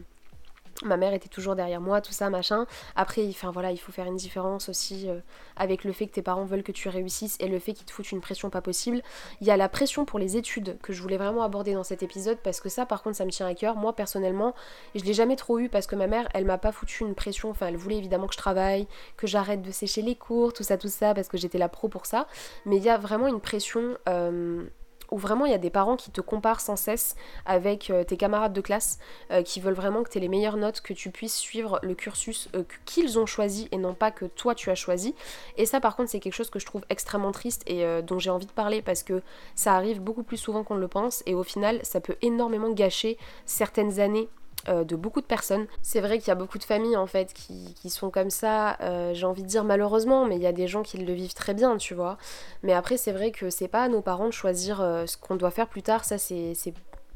ma 0.83 0.97
mère 0.97 1.13
était 1.13 1.29
toujours 1.29 1.55
derrière 1.55 1.81
moi, 1.81 2.01
tout 2.01 2.11
ça, 2.11 2.29
machin. 2.29 2.65
Après, 2.95 3.23
il 3.23 3.33
faut 3.33 3.91
faire 3.91 4.05
une 4.05 4.15
différence 4.15 4.69
aussi 4.69 5.09
euh, 5.09 5.19
avec 5.55 5.83
le 5.83 5.91
fait 5.91 6.07
que 6.07 6.13
tes 6.13 6.21
parents 6.21 6.45
veulent 6.45 6.63
que 6.63 6.71
tu 6.71 6.89
réussisses 6.89 7.37
et 7.39 7.47
le 7.47 7.59
fait 7.59 7.73
qu'ils 7.73 7.85
te 7.85 7.91
foutent 7.91 8.11
une 8.11 8.21
pression 8.21 8.49
pas 8.49 8.61
possible. 8.61 9.01
Il 9.41 9.47
y 9.47 9.51
a 9.51 9.57
la 9.57 9.69
pression 9.69 10.05
pour 10.05 10.19
les 10.19 10.37
études 10.37 10.77
que 10.81 10.93
je 10.93 11.01
voulais 11.01 11.17
vraiment 11.17 11.43
aborder 11.43 11.73
dans 11.73 11.83
cet 11.83 12.03
épisode 12.03 12.37
parce 12.43 12.59
que 12.59 12.69
ça, 12.69 12.85
par 12.85 13.01
contre, 13.01 13.17
ça 13.17 13.25
me 13.25 13.31
tient 13.31 13.47
à 13.47 13.55
cœur. 13.55 13.75
Moi, 13.75 13.93
personnellement, 13.93 14.53
je 14.95 15.03
l'ai 15.03 15.13
jamais 15.13 15.35
trop 15.35 15.59
eu 15.59 15.69
parce 15.69 15.87
que 15.87 15.95
ma 15.95 16.07
mère, 16.07 16.29
elle 16.33 16.45
m'a 16.45 16.57
pas 16.57 16.71
foutu 16.71 17.03
une 17.03 17.15
pression. 17.15 17.49
Enfin, 17.49 17.67
elle 17.67 17.77
voulait 17.77 17.97
évidemment 17.97 18.27
que 18.27 18.33
je 18.33 18.39
travaille, 18.39 18.87
que 19.17 19.27
j'arrête 19.27 19.61
de 19.61 19.71
sécher 19.71 20.01
les 20.01 20.15
cours, 20.15 20.53
tout 20.53 20.63
ça, 20.63 20.77
tout 20.77 20.89
ça, 20.89 21.13
parce 21.13 21.27
que 21.27 21.37
j'étais 21.37 21.57
la 21.57 21.69
pro 21.69 21.87
pour 21.87 22.05
ça. 22.05 22.27
Mais 22.65 22.77
il 22.77 22.83
y 22.83 22.89
a 22.89 22.97
vraiment 22.97 23.27
une 23.27 23.41
pression. 23.41 23.97
Euh, 24.07 24.65
où 25.11 25.17
vraiment 25.17 25.45
il 25.45 25.51
y 25.51 25.55
a 25.55 25.59
des 25.59 25.69
parents 25.69 25.95
qui 25.95 26.11
te 26.11 26.21
comparent 26.21 26.61
sans 26.61 26.75
cesse 26.75 27.15
avec 27.45 27.89
euh, 27.89 28.03
tes 28.03 28.17
camarades 28.17 28.53
de 28.53 28.61
classe, 28.61 28.99
euh, 29.31 29.41
qui 29.41 29.59
veulent 29.59 29.73
vraiment 29.73 30.03
que 30.03 30.09
tu 30.09 30.17
aies 30.17 30.21
les 30.21 30.27
meilleures 30.27 30.57
notes, 30.57 30.81
que 30.81 30.93
tu 30.93 31.09
puisses 31.11 31.35
suivre 31.35 31.79
le 31.83 31.95
cursus 31.95 32.49
euh, 32.55 32.63
qu'ils 32.85 33.19
ont 33.19 33.25
choisi 33.25 33.67
et 33.71 33.77
non 33.77 33.93
pas 33.93 34.11
que 34.11 34.25
toi 34.25 34.55
tu 34.55 34.69
as 34.69 34.75
choisi. 34.75 35.15
Et 35.57 35.65
ça 35.65 35.79
par 35.79 35.95
contre 35.95 36.09
c'est 36.09 36.19
quelque 36.19 36.33
chose 36.33 36.49
que 36.49 36.59
je 36.59 36.65
trouve 36.65 36.83
extrêmement 36.89 37.31
triste 37.31 37.63
et 37.67 37.85
dont 38.03 38.19
j'ai 38.19 38.29
envie 38.29 38.45
de 38.45 38.51
parler 38.51 38.81
parce 38.81 39.03
que 39.03 39.21
ça 39.55 39.73
arrive 39.73 40.01
beaucoup 40.01 40.23
plus 40.23 40.37
souvent 40.37 40.63
qu'on 40.63 40.75
le 40.75 40.87
pense 40.87 41.23
et 41.25 41.33
au 41.33 41.43
final 41.43 41.79
ça 41.83 41.99
peut 41.99 42.15
énormément 42.21 42.71
gâcher 42.71 43.17
certaines 43.45 43.99
années 43.99 44.29
de 44.67 44.95
beaucoup 44.97 45.21
de 45.21 45.25
personnes. 45.25 45.65
C'est 45.81 46.01
vrai 46.01 46.19
qu'il 46.19 46.27
y 46.27 46.31
a 46.31 46.35
beaucoup 46.35 46.57
de 46.57 46.63
familles 46.63 46.97
en 46.97 47.07
fait 47.07 47.33
qui, 47.33 47.89
sont 47.89 48.09
comme 48.09 48.29
ça, 48.29 48.77
euh, 48.81 49.13
j'ai 49.13 49.25
envie 49.25 49.43
de 49.43 49.47
dire 49.47 49.63
malheureusement, 49.63 50.25
mais 50.25 50.35
il 50.35 50.41
y 50.41 50.47
a 50.47 50.51
des 50.51 50.67
gens 50.67 50.83
qui 50.83 50.97
le 50.97 51.13
vivent 51.13 51.33
très 51.33 51.53
bien, 51.53 51.77
tu 51.77 51.93
vois. 51.93 52.17
Mais 52.63 52.73
après 52.73 52.97
c'est 52.97 53.11
vrai 53.11 53.31
que 53.31 53.49
c'est 53.49 53.67
pas 53.67 53.83
à 53.83 53.87
nos 53.87 54.01
parents 54.01 54.27
de 54.27 54.31
choisir 54.31 54.81
euh, 54.81 55.05
ce 55.05 55.17
qu'on 55.17 55.35
doit 55.35 55.51
faire 55.51 55.67
plus 55.67 55.83
tard, 55.83 56.03
ça 56.03 56.17
c'est 56.17 56.53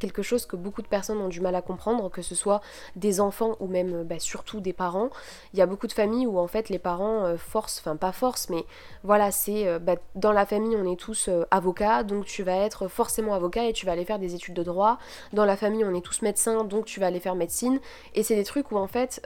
quelque 0.02 0.24
chose 0.24 0.46
que 0.46 0.56
beaucoup 0.56 0.82
de 0.82 0.88
personnes 0.88 1.20
ont 1.20 1.30
du 1.30 1.40
mal 1.40 1.56
à 1.56 1.62
comprendre, 1.62 2.10
que 2.10 2.24
ce 2.24 2.34
soit 2.34 2.60
des 2.96 3.22
enfants 3.22 3.56
ou 3.60 3.68
même 3.68 4.04
bah, 4.04 4.20
surtout 4.20 4.60
des 4.60 4.74
parents. 4.74 5.10
Il 5.54 5.60
y 5.60 5.62
a 5.62 5.68
beaucoup 5.68 5.88
de 5.88 5.94
familles 5.94 6.26
où 6.26 6.40
en 6.40 6.48
fait 6.48 6.70
les 6.70 6.80
parents 6.80 7.24
euh, 7.24 7.38
forcent, 7.38 7.80
enfin 7.80 7.96
pas 7.96 8.12
forcent, 8.12 8.50
mais 8.50 8.66
voilà, 9.04 9.32
c'est 9.32 9.68
euh, 9.68 9.78
bah, 9.80 9.96
dans 10.16 10.32
la 10.32 10.46
famille 10.46 10.76
on 10.76 10.92
est 10.92 11.00
tous 11.00 11.30
euh, 11.30 11.46
avocats, 11.52 12.04
donc 12.04 12.26
tu 12.26 12.42
vas 12.42 12.58
être 12.58 12.88
forcément 12.88 13.36
avocat 13.36 13.66
et 13.66 13.74
tu 13.74 13.86
vas 13.86 13.92
aller 13.92 14.06
faire 14.06 14.20
des 14.20 14.34
études 14.34 14.56
de 14.56 14.64
droit. 14.64 14.98
Dans 15.34 15.46
la 15.46 15.56
famille 15.56 15.86
on 15.86 15.94
est 15.94 16.02
tous 16.02 16.24
médecins, 16.24 16.64
donc 16.64 16.86
tu 16.86 17.00
vas 17.00 17.06
aller 17.06 17.20
faire 17.20 17.36
médecine. 17.36 17.80
Et 18.16 18.24
c'est 18.24 18.36
des 18.36 18.44
trucs 18.44 18.72
où 18.72 18.78
en 18.78 18.88
fait 18.88 19.22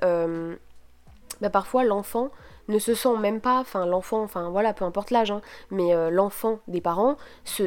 bah, 1.41 1.49
parfois 1.49 1.83
l'enfant 1.85 2.29
ne 2.67 2.79
se 2.79 2.93
sent 2.93 3.15
même 3.19 3.41
pas, 3.41 3.59
enfin 3.59 3.85
l'enfant, 3.85 4.21
enfin 4.23 4.49
voilà, 4.49 4.73
peu 4.73 4.85
importe 4.85 5.11
l'âge, 5.11 5.31
hein, 5.31 5.41
mais 5.71 5.93
euh, 5.93 6.09
l'enfant 6.09 6.59
des 6.67 6.81
parents, 6.81 7.17
se, 7.43 7.63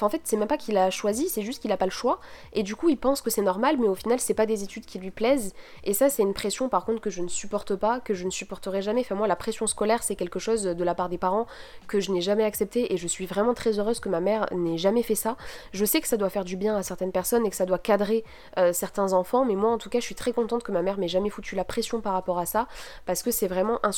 en 0.00 0.08
fait 0.08 0.20
c'est 0.24 0.36
même 0.36 0.48
pas 0.48 0.56
qu'il 0.56 0.76
a 0.76 0.90
choisi, 0.90 1.28
c'est 1.28 1.42
juste 1.42 1.62
qu'il 1.62 1.72
a 1.72 1.76
pas 1.76 1.86
le 1.86 1.90
choix, 1.90 2.20
et 2.52 2.62
du 2.62 2.76
coup 2.76 2.88
il 2.88 2.98
pense 2.98 3.20
que 3.20 3.30
c'est 3.30 3.42
normal, 3.42 3.76
mais 3.78 3.88
au 3.88 3.94
final 3.94 4.20
c'est 4.20 4.34
pas 4.34 4.46
des 4.46 4.62
études 4.62 4.84
qui 4.84 4.98
lui 4.98 5.10
plaisent, 5.10 5.54
et 5.84 5.94
ça 5.94 6.10
c'est 6.10 6.22
une 6.22 6.34
pression 6.34 6.68
par 6.68 6.84
contre 6.84 7.00
que 7.00 7.10
je 7.10 7.22
ne 7.22 7.28
supporte 7.28 7.74
pas, 7.74 8.00
que 8.00 8.14
je 8.14 8.24
ne 8.24 8.30
supporterai 8.30 8.82
jamais, 8.82 9.00
enfin 9.00 9.14
moi 9.14 9.26
la 9.26 9.36
pression 9.36 9.66
scolaire 9.66 10.02
c'est 10.02 10.16
quelque 10.16 10.38
chose 10.38 10.62
de 10.62 10.84
la 10.84 10.94
part 10.94 11.08
des 11.08 11.18
parents 11.18 11.46
que 11.86 12.00
je 12.00 12.10
n'ai 12.12 12.20
jamais 12.20 12.44
accepté, 12.44 12.92
et 12.92 12.96
je 12.96 13.06
suis 13.06 13.26
vraiment 13.26 13.54
très 13.54 13.78
heureuse 13.78 14.00
que 14.00 14.08
ma 14.08 14.20
mère 14.20 14.46
n'ait 14.52 14.78
jamais 14.78 15.02
fait 15.02 15.14
ça, 15.14 15.36
je 15.72 15.84
sais 15.84 16.00
que 16.00 16.08
ça 16.08 16.16
doit 16.16 16.30
faire 16.30 16.44
du 16.44 16.56
bien 16.56 16.76
à 16.76 16.82
certaines 16.82 17.12
personnes 17.12 17.46
et 17.46 17.50
que 17.50 17.56
ça 17.56 17.66
doit 17.66 17.78
cadrer 17.78 18.24
euh, 18.58 18.72
certains 18.72 19.12
enfants, 19.12 19.44
mais 19.44 19.54
moi 19.54 19.70
en 19.70 19.78
tout 19.78 19.88
cas 19.88 20.00
je 20.00 20.04
suis 20.04 20.14
très 20.14 20.32
contente 20.32 20.62
que 20.62 20.72
ma 20.72 20.82
mère 20.82 20.98
m'ait 20.98 21.08
jamais 21.08 21.30
foutu 21.30 21.56
la 21.56 21.64
pression 21.64 22.00
par 22.00 22.12
rapport 22.12 22.38
à 22.38 22.46
ça, 22.46 22.66
parce 23.06 23.22
que 23.22 23.30
c'est 23.30 23.48
vraiment 23.48 23.78
un 23.82 23.92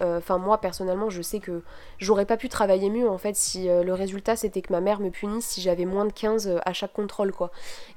Euh, 0.00 0.18
enfin, 0.18 0.38
moi 0.38 0.58
personnellement, 0.58 1.10
je 1.10 1.22
sais 1.22 1.40
que 1.40 1.62
j'aurais 1.98 2.26
pas 2.26 2.36
pu 2.36 2.48
travailler 2.48 2.90
mieux 2.90 3.08
en 3.08 3.18
fait 3.18 3.36
si 3.36 3.68
euh, 3.68 3.82
le 3.82 3.92
résultat 3.94 4.36
c'était 4.36 4.62
que 4.62 4.72
ma 4.72 4.80
mère 4.80 5.00
me 5.00 5.10
punisse 5.10 5.46
si 5.46 5.60
j'avais 5.60 5.84
moins 5.84 6.04
de 6.04 6.12
15 6.12 6.48
euh, 6.48 6.58
à 6.64 6.72
chaque 6.72 6.92
contrôle 6.92 7.32
quoi. 7.32 7.50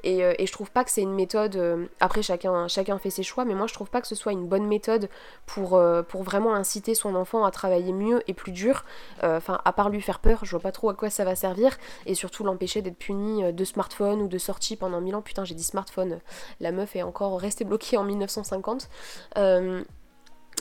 Et, 0.04 0.18
je 0.48 0.52
trouve 0.52 0.72
pas 0.72 0.84
que 0.84 0.92
c'est 0.92 1.02
une 1.02 1.14
méthode. 1.14 1.90
après, 2.00 2.22
chacun, 2.22 2.68
chacun 2.68 2.98
fait 2.98 3.10
ses 3.10 3.24
choix, 3.24 3.44
mais 3.44 3.54
moi 3.54 3.68
je 3.68 3.74
trouve 3.74 3.90
pas 3.90 4.00
que 4.02 4.08
ce 4.08 4.16
soit 4.16 4.32
une 4.32 4.48
bonne 4.48 4.66
méthode 4.66 5.10
pour, 5.46 5.80
pour 6.08 6.24
vraiment 6.24 6.54
inciter 6.54 6.96
son 6.96 7.16
enfant 7.16 7.44
à 7.44 7.52
travailler 7.52 7.92
mieux 7.92 8.22
et 8.30 8.34
plus 8.34 8.52
dur. 8.52 8.86
Enfin, 9.22 9.60
à 9.66 9.74
part 9.74 9.90
lui 9.90 10.02
faire 10.02 10.20
peur, 10.20 10.46
je 10.46 10.52
vois 10.52 10.62
pas 10.62 10.72
trop 10.72 10.90
à 10.90 10.94
quoi 10.94 11.10
ça 11.10 11.26
va 11.26 11.36
servir 11.36 11.78
et 12.06 12.16
surtout 12.16 12.44
l'empêcher 12.44 12.82
d'être 12.82 12.98
puni 12.98 13.52
de 13.52 13.66
smartphone 13.66 14.22
ou 14.22 14.28
de 14.28 14.38
sortie 14.38 14.78
pendant 14.78 15.02
mille 15.02 15.16
ans. 15.16 15.22
Putain, 15.22 15.44
j'ai 15.44 15.56
dit 15.56 15.64
smartphone. 15.64 16.20
La 16.62 16.72
meuf 16.72 16.96
est 16.96 17.04
encore 17.04 17.40
restée 17.40 17.66
bloquée 17.66 17.98
en 17.98 18.04
1950. 18.04 18.90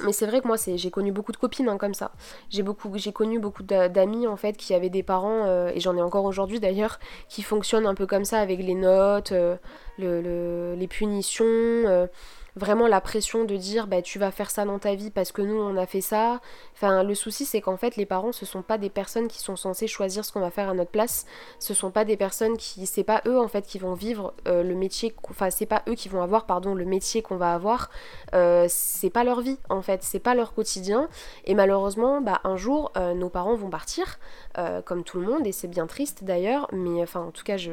Mais 0.05 0.13
c'est 0.13 0.27
vrai 0.27 0.41
que 0.41 0.47
moi 0.47 0.57
j'ai 0.57 0.91
connu 0.91 1.11
beaucoup 1.11 1.33
de 1.33 1.37
copines 1.37 1.69
hein, 1.69 1.79
comme 1.79 1.95
ça. 1.95 2.13
J'ai 2.51 2.63
connu 3.13 3.39
beaucoup 3.39 3.63
d'amis 3.63 4.27
en 4.27 4.37
fait 4.37 4.57
qui 4.57 4.75
avaient 4.75 4.91
des 4.91 5.03
parents 5.03 5.45
euh, 5.47 5.71
et 5.75 5.81
j'en 5.81 5.97
ai 5.97 6.03
encore 6.03 6.25
aujourd'hui 6.25 6.61
d'ailleurs 6.61 6.99
qui 7.29 7.43
fonctionnent 7.43 7.87
un 7.87 7.95
peu 7.95 8.07
comme 8.07 8.25
ça 8.25 8.41
avec 8.41 8.61
les 8.61 8.75
notes, 8.75 9.33
euh, 9.33 9.57
le, 9.99 10.75
les 10.75 10.89
punitions. 10.89 11.47
Euh, 12.57 12.67
vraiment 12.67 12.87
la 12.89 13.01
pression 13.01 13.45
de 13.45 13.57
dire 13.57 13.87
bah 13.87 14.03
tu 14.03 14.19
vas 14.19 14.31
faire 14.31 14.51
ça 14.51 14.65
dans 14.65 14.79
ta 14.79 14.95
vie 14.95 15.11
parce 15.11 15.31
que 15.31 15.43
nous 15.43 15.57
on 15.57 15.77
a 15.77 15.87
fait 15.87 16.01
ça. 16.01 16.41
Enfin 16.75 17.03
le 17.03 17.15
souci 17.15 17.45
c'est 17.45 17.61
qu'en 17.61 17.77
fait 17.77 17.97
les 17.97 18.07
parents 18.07 18.33
ce 18.33 18.47
sont 18.47 18.63
pas 18.63 18.79
des 18.79 18.91
personnes 18.91 19.29
qui 19.29 19.39
sont 19.39 19.57
censées 19.57 19.87
choisir 19.87 20.25
ce 20.25 20.33
qu'on 20.33 20.41
va 20.41 20.51
faire 20.51 20.69
à 20.69 20.75
notre 20.75 20.91
place. 20.91 21.27
Ce 21.59 21.75
sont 21.75 21.91
pas 21.91 22.05
des 22.05 22.17
personnes 22.17 22.57
qui 22.57 22.87
c'est 22.87 23.05
pas 23.05 23.23
eux 23.27 23.39
en 23.39 23.49
fait 23.49 23.67
qui 23.67 23.79
vont 23.79 23.95
vivre 23.95 24.35
euh, 24.49 24.63
le 24.63 24.75
métier 24.75 25.15
enfin 25.31 25.51
c'est 25.51 25.67
pas 25.67 25.83
eux 25.89 25.95
qui 25.95 26.09
vont 26.09 26.23
avoir 26.23 26.47
pardon 26.47 26.75
le 26.75 26.85
métier 26.85 27.23
qu'on 27.23 27.37
va 27.37 27.53
avoir. 27.53 27.91
Euh, 28.35 28.67
c'est 28.69 29.11
pas 29.11 29.25
leur 29.25 29.41
vie 29.41 29.59
en 29.69 29.83
fait, 29.83 30.03
c'est 30.03 30.19
pas 30.19 30.35
leur 30.35 30.55
quotidien 30.55 31.09
et 31.45 31.55
malheureusement 31.55 32.21
bah 32.21 32.41
un 32.45 32.57
jour 32.57 32.91
euh, 32.97 33.15
nos 33.15 33.29
parents 33.29 33.55
vont 33.55 33.71
partir 33.71 34.19
comme 34.87 35.05
tout 35.05 35.21
le 35.21 35.27
monde 35.27 35.47
et 35.47 35.53
c'est 35.53 35.69
bien 35.69 35.87
triste 35.87 36.25
d'ailleurs 36.25 36.67
mais 36.73 37.03
enfin 37.03 37.21
en 37.21 37.31
tout 37.31 37.45
cas 37.45 37.59
je, 37.59 37.73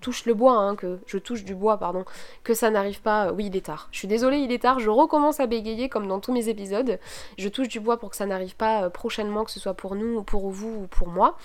touche 0.00 0.26
le 0.26 0.34
bois 0.34 0.54
hein, 0.54 0.74
que 0.74 0.98
je 1.06 1.16
touche 1.16 1.44
du 1.44 1.54
bois 1.54 1.78
pardon 1.78 2.04
que 2.42 2.54
ça 2.54 2.70
n'arrive 2.70 3.00
pas 3.00 3.32
oui 3.32 3.46
il 3.46 3.56
est 3.56 3.66
tard. 3.66 3.88
Je 3.92 3.98
suis 3.98 4.08
désolée 4.08 4.23
il 4.32 4.52
est 4.52 4.62
tard, 4.62 4.78
je 4.78 4.90
recommence 4.90 5.40
à 5.40 5.46
bégayer 5.46 5.88
comme 5.88 6.06
dans 6.06 6.20
tous 6.20 6.32
mes 6.32 6.48
épisodes. 6.48 6.98
Je 7.38 7.48
touche 7.48 7.68
du 7.68 7.80
bois 7.80 7.98
pour 7.98 8.10
que 8.10 8.16
ça 8.16 8.26
n'arrive 8.26 8.56
pas 8.56 8.84
euh, 8.84 8.90
prochainement, 8.90 9.44
que 9.44 9.50
ce 9.50 9.60
soit 9.60 9.74
pour 9.74 9.94
nous, 9.94 10.18
ou 10.18 10.22
pour 10.22 10.50
vous, 10.50 10.82
ou 10.82 10.86
pour 10.86 11.08
moi. 11.08 11.36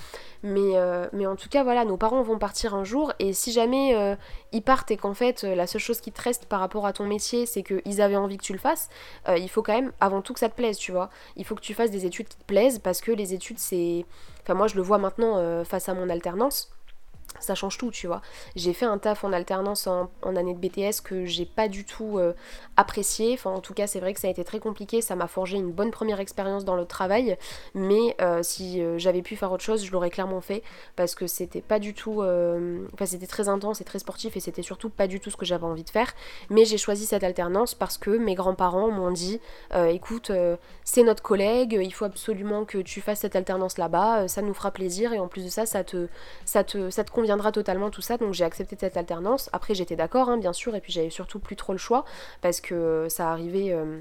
Mais, 0.44 0.76
euh, 0.76 1.08
mais 1.14 1.26
en 1.26 1.36
tout 1.36 1.50
cas, 1.50 1.64
voilà, 1.64 1.86
nos 1.86 1.98
parents 1.98 2.22
vont 2.22 2.38
partir 2.38 2.74
un 2.76 2.84
jour, 2.84 3.14
et 3.20 3.34
si 3.34 3.52
jamais 3.52 3.96
euh, 3.96 4.16
ils 4.52 4.62
partent 4.62 4.92
et 4.92 4.98
qu'en 4.98 5.14
fait, 5.14 5.44
la 5.44 5.68
seule 5.68 5.82
chose 5.82 6.00
qui 6.00 6.12
te 6.12 6.22
reste 6.22 6.46
par 6.46 6.60
rapport 6.60 6.86
à 6.86 6.94
ton 6.94 7.06
métier, 7.06 7.46
c'est 7.46 7.64
qu'ils 7.64 8.02
avaient 8.02 8.16
envie 8.16 8.38
que 8.38 8.44
tu 8.44 8.54
le 8.54 8.60
fasses, 8.60 8.90
il 9.28 9.50
faut 9.50 9.62
quand 9.62 9.74
même, 9.74 9.92
avant 10.00 10.22
tout, 10.22 10.34
que 10.34 10.40
ça 10.40 10.50
te 10.50 10.56
plaise, 10.56 10.78
tu 10.78 10.92
vois. 10.92 11.10
Il 11.36 11.46
faut 11.46 11.56
que 11.56 11.62
tu 11.62 11.74
fasses 11.74 11.92
des 11.92 12.06
études 12.06 12.28
qui 12.28 12.38
te 12.38 12.46
plaisent, 12.46 12.80
parce 12.80 13.02
que 13.02 13.12
les 13.12 13.34
études, 13.34 13.60
c'est... 13.60 14.06
Enfin, 14.44 14.54
moi, 14.54 14.68
je 14.68 14.76
le 14.76 14.82
vois 14.82 14.98
maintenant 14.98 15.64
face 15.66 15.90
à 15.90 15.94
mon 15.94 16.10
alternance 16.10 16.72
ça 17.40 17.56
change 17.56 17.78
tout, 17.78 17.92
tu 17.92 18.08
vois. 18.08 18.22
J'ai 18.56 18.74
fait 18.74 18.86
un 18.86 18.98
taf 18.98 19.24
en 19.24 19.32
alternance 19.32 19.88
en, 19.88 20.10
année 20.24 20.54
de 20.54 20.60
BTS 20.60 21.02
que 21.04 21.26
j'ai 21.26 21.46
pas 21.46 21.68
du 21.68 21.86
tout 21.86 22.18
euh, 22.18 22.34
apprécié. 22.76 23.34
Enfin, 23.34 23.52
en 23.52 23.62
tout 23.62 23.74
cas, 23.74 23.88
c'est 23.88 24.00
vrai 24.00 24.14
que 24.14 24.20
ça 24.20 24.28
a 24.28 24.32
été 24.32 24.44
très 24.44 24.60
compliqué. 24.60 25.02
Ça 25.02 25.16
m'a 25.16 25.28
forgé 25.28 25.58
une 25.58 25.72
bonne 25.72 25.92
première 25.92 26.20
expérience 26.20 26.66
dans 26.66 26.76
le 26.76 26.86
travail. 26.86 27.38
Mais 27.74 28.16
euh, 28.22 28.44
si 28.44 28.82
euh, 28.82 28.98
j'avais 28.98 29.22
pu 29.22 29.36
faire 29.36 29.52
autre 29.52 29.64
chose, 29.64 29.86
je 29.86 29.92
l'aurais 29.92 30.10
clairement 30.10 30.42
fait 30.42 30.64
parce 30.96 31.16
que 31.16 31.28
c'était 31.28 31.62
pas 31.62 31.80
du 31.80 31.94
tout. 31.94 32.22
Enfin, 32.94 33.06
c'était 33.06 33.28
très 33.28 33.48
intense 33.48 33.82
et 33.82 33.84
très 33.84 34.00
sportif 34.00 34.36
et 34.36 34.40
c'était 34.40 34.62
surtout 34.62 34.90
pas 34.90 35.08
du 35.08 35.20
tout 35.20 35.30
ce 35.30 35.38
que 35.38 35.46
j'avais 35.46 35.66
envie 35.66 35.84
de 35.84 35.90
faire. 35.90 36.14
Mais 36.50 36.66
j'ai 36.66 36.78
choisi 36.78 37.06
cette 37.06 37.24
alternance 37.24 37.76
parce 37.76 37.98
que 37.98 38.12
mes 38.12 38.36
grands-parents 38.36 38.92
m'ont 38.92 39.12
dit 39.12 39.40
écoute, 39.90 40.32
c'est 40.84 41.04
notre 41.04 41.24
collègue, 41.24 41.80
il 41.82 41.94
faut 41.94 42.06
absolument 42.06 42.66
que 42.66 42.80
tu 42.80 43.02
fasses 43.02 43.20
cette 43.20 43.36
alternance 43.36 43.78
là-bas, 43.78 44.28
ça 44.28 44.42
nous 44.42 44.54
fera 44.54 44.72
plaisir 44.72 45.14
et 45.14 45.20
en 45.20 45.28
plus 45.28 45.46
de 45.46 45.50
ça, 45.50 45.66
ça 45.66 45.84
te, 45.84 46.08
ça 46.46 46.64
te, 46.64 46.90
ça 46.90 47.04
te 47.04 47.12
convient 47.20 47.36
viendra 47.36 47.52
totalement 47.52 47.90
tout 47.90 48.02
ça, 48.02 48.18
donc 48.18 48.34
j'ai 48.34 48.44
accepté 48.44 48.76
cette 48.80 48.98
alternance. 48.98 49.50
Après 49.54 49.76
j'étais 49.76 49.96
d'accord, 49.96 50.30
hein, 50.30 50.38
bien 50.38 50.54
sûr, 50.54 50.76
et 50.76 50.82
puis 50.82 50.92
j'avais 50.92 51.10
surtout 51.10 51.40
plus 51.40 51.56
trop 51.56 51.74
le 51.74 51.78
choix, 51.78 52.06
parce 52.42 52.60
que 52.62 53.08
ça 53.10 53.30
arrivait... 53.32 53.72
Euh, 53.72 54.00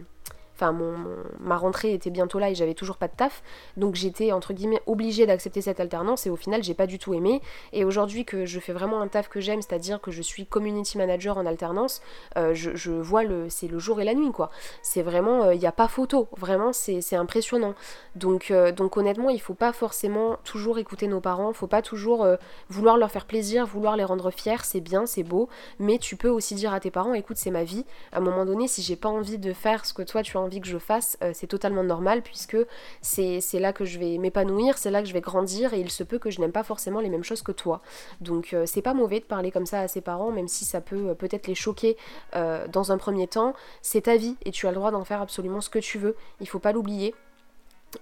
Enfin, 0.59 0.73
mon, 0.73 0.93
ma 1.39 1.57
rentrée 1.57 1.95
était 1.95 2.11
bientôt 2.11 2.41
là 2.41 2.51
et 2.51 2.55
j'avais 2.57 2.75
toujours 2.75 2.97
pas 2.97 3.07
de 3.07 3.13
taf. 3.13 3.45
Donc 3.77 3.95
j'étais, 3.95 4.33
entre 4.33 4.53
guillemets, 4.53 4.83
obligée 4.87 5.25
d'accepter 5.25 5.61
cette 5.61 5.79
alternance 5.79 6.27
et 6.27 6.31
au 6.31 6.37
final, 6.37 6.65
j'ai 6.65 6.75
pas 6.75 6.89
du 6.89 6.99
tout 6.99 7.15
aimé. 7.15 7.41
Et 7.73 7.85
aujourd'hui 7.85 8.25
que 8.25 8.45
je 8.45 8.59
fais 8.59 8.73
vraiment 8.73 9.01
un 9.01 9.07
taf 9.07 9.29
que 9.29 9.41
j'aime, 9.41 9.63
c'est-à-dire 9.63 10.01
que 10.01 10.11
je 10.11 10.21
suis 10.23 10.47
community 10.47 10.99
manager 10.99 11.39
en 11.39 11.47
alternance, 11.47 12.03
euh, 12.37 12.55
je, 12.55 12.91
vois 12.91 13.23
le. 13.23 13.49
C'est 13.51 13.69
le 13.69 13.79
jour 13.79 14.01
et 14.01 14.05
la 14.05 14.15
nuit, 14.15 14.33
quoi. 14.33 14.51
C'est 14.83 15.03
vraiment. 15.03 15.45
Il 15.51 15.57
euh, 15.57 15.61
n'y 15.61 15.67
a 15.67 15.73
pas 15.73 15.87
photo. 15.87 16.29
Vraiment, 16.37 16.73
c'est 16.73 17.17
impressionnant. 17.17 17.75
Donc, 18.17 18.51
euh, 18.51 18.73
donc 18.73 18.97
honnêtement, 18.97 19.29
il 19.31 19.41
faut 19.41 19.55
pas 19.55 19.73
forcément 19.73 20.39
toujours 20.45 20.79
écouter 20.79 21.07
nos 21.07 21.21
parents. 21.21 21.53
Faut 21.53 21.67
pas 21.67 21.83
toujours 21.83 22.27
vouloir 22.69 22.97
leur 22.97 23.11
faire 23.11 23.27
plaisir, 23.27 23.65
vouloir 23.65 23.97
les 23.97 24.05
rendre 24.05 24.31
fiers. 24.31 24.65
C'est 24.65 24.81
bien, 24.81 25.07
c'est 25.07 25.23
beau. 25.23 25.49
Mais 25.79 25.99
tu 25.99 26.17
peux 26.17 26.29
aussi 26.29 26.55
dire 26.55 26.73
à 26.73 26.81
tes 26.81 26.91
parents 26.91 27.15
écoute, 27.15 27.37
c'est 27.37 27.51
ma 27.51 27.65
vie. 27.65 27.85
À 28.13 28.19
un 28.19 28.21
moment 28.21 28.45
donné, 28.45 28.69
si 28.69 28.83
j'ai 28.83 28.97
pas 28.97 29.09
envie 29.09 29.39
de 29.39 29.53
faire 29.53 29.85
ce 29.85 29.93
que 29.93 30.03
toi 30.03 30.23
tu 30.23 30.37
as 30.37 30.41
envie 30.41 30.48
que 30.61 30.67
je 30.67 30.79
fasse, 30.79 31.17
euh, 31.23 31.33
c'est 31.35 31.47
totalement 31.47 31.85
normal 31.85 32.23
puisque 32.23 32.57
c'est 33.03 33.41
là 33.55 33.73
que 33.73 33.85
je 33.85 33.99
vais 33.99 34.19
m'épanouir, 34.19 34.79
c'est 34.79 34.91
là 34.91 35.03
que 35.03 35.09
je 35.09 35.13
vais 35.13 35.21
grandir 35.21 35.75
et 35.75 35.81
il 35.81 35.91
se 35.91 36.03
peut 36.03 36.19
que 36.19 36.31
je 36.31 36.41
n'aime 36.41 36.53
pas 36.53 36.63
forcément 36.63 37.01
les 37.01 37.09
mêmes 37.09 37.25
choses 37.25 37.43
que 37.43 37.53
toi. 37.53 37.81
Donc 38.21 38.53
euh, 38.53 38.65
c'est 38.67 38.83
pas 38.83 38.95
mauvais 38.95 39.21
de 39.21 39.25
parler 39.25 39.51
comme 39.51 39.67
ça 39.67 39.81
à 39.81 39.89
ses 39.89 40.01
parents, 40.01 40.31
même 40.33 40.49
si 40.49 40.65
ça 40.65 40.81
peut 40.81 41.11
euh, 41.11 41.15
peut-être 41.15 41.47
les 41.47 41.55
choquer 41.55 41.97
dans 42.73 42.93
un 42.93 42.99
premier 42.99 43.27
temps. 43.27 43.55
C'est 43.83 44.03
ta 44.03 44.17
vie 44.17 44.37
et 44.45 44.51
tu 44.51 44.67
as 44.67 44.71
le 44.71 44.77
droit 44.77 44.91
d'en 44.91 45.05
faire 45.05 45.21
absolument 45.21 45.61
ce 45.61 45.71
que 45.71 45.79
tu 45.79 45.99
veux. 45.99 46.17
Il 46.41 46.49
faut 46.49 46.59
pas 46.59 46.73
l'oublier. 46.73 47.15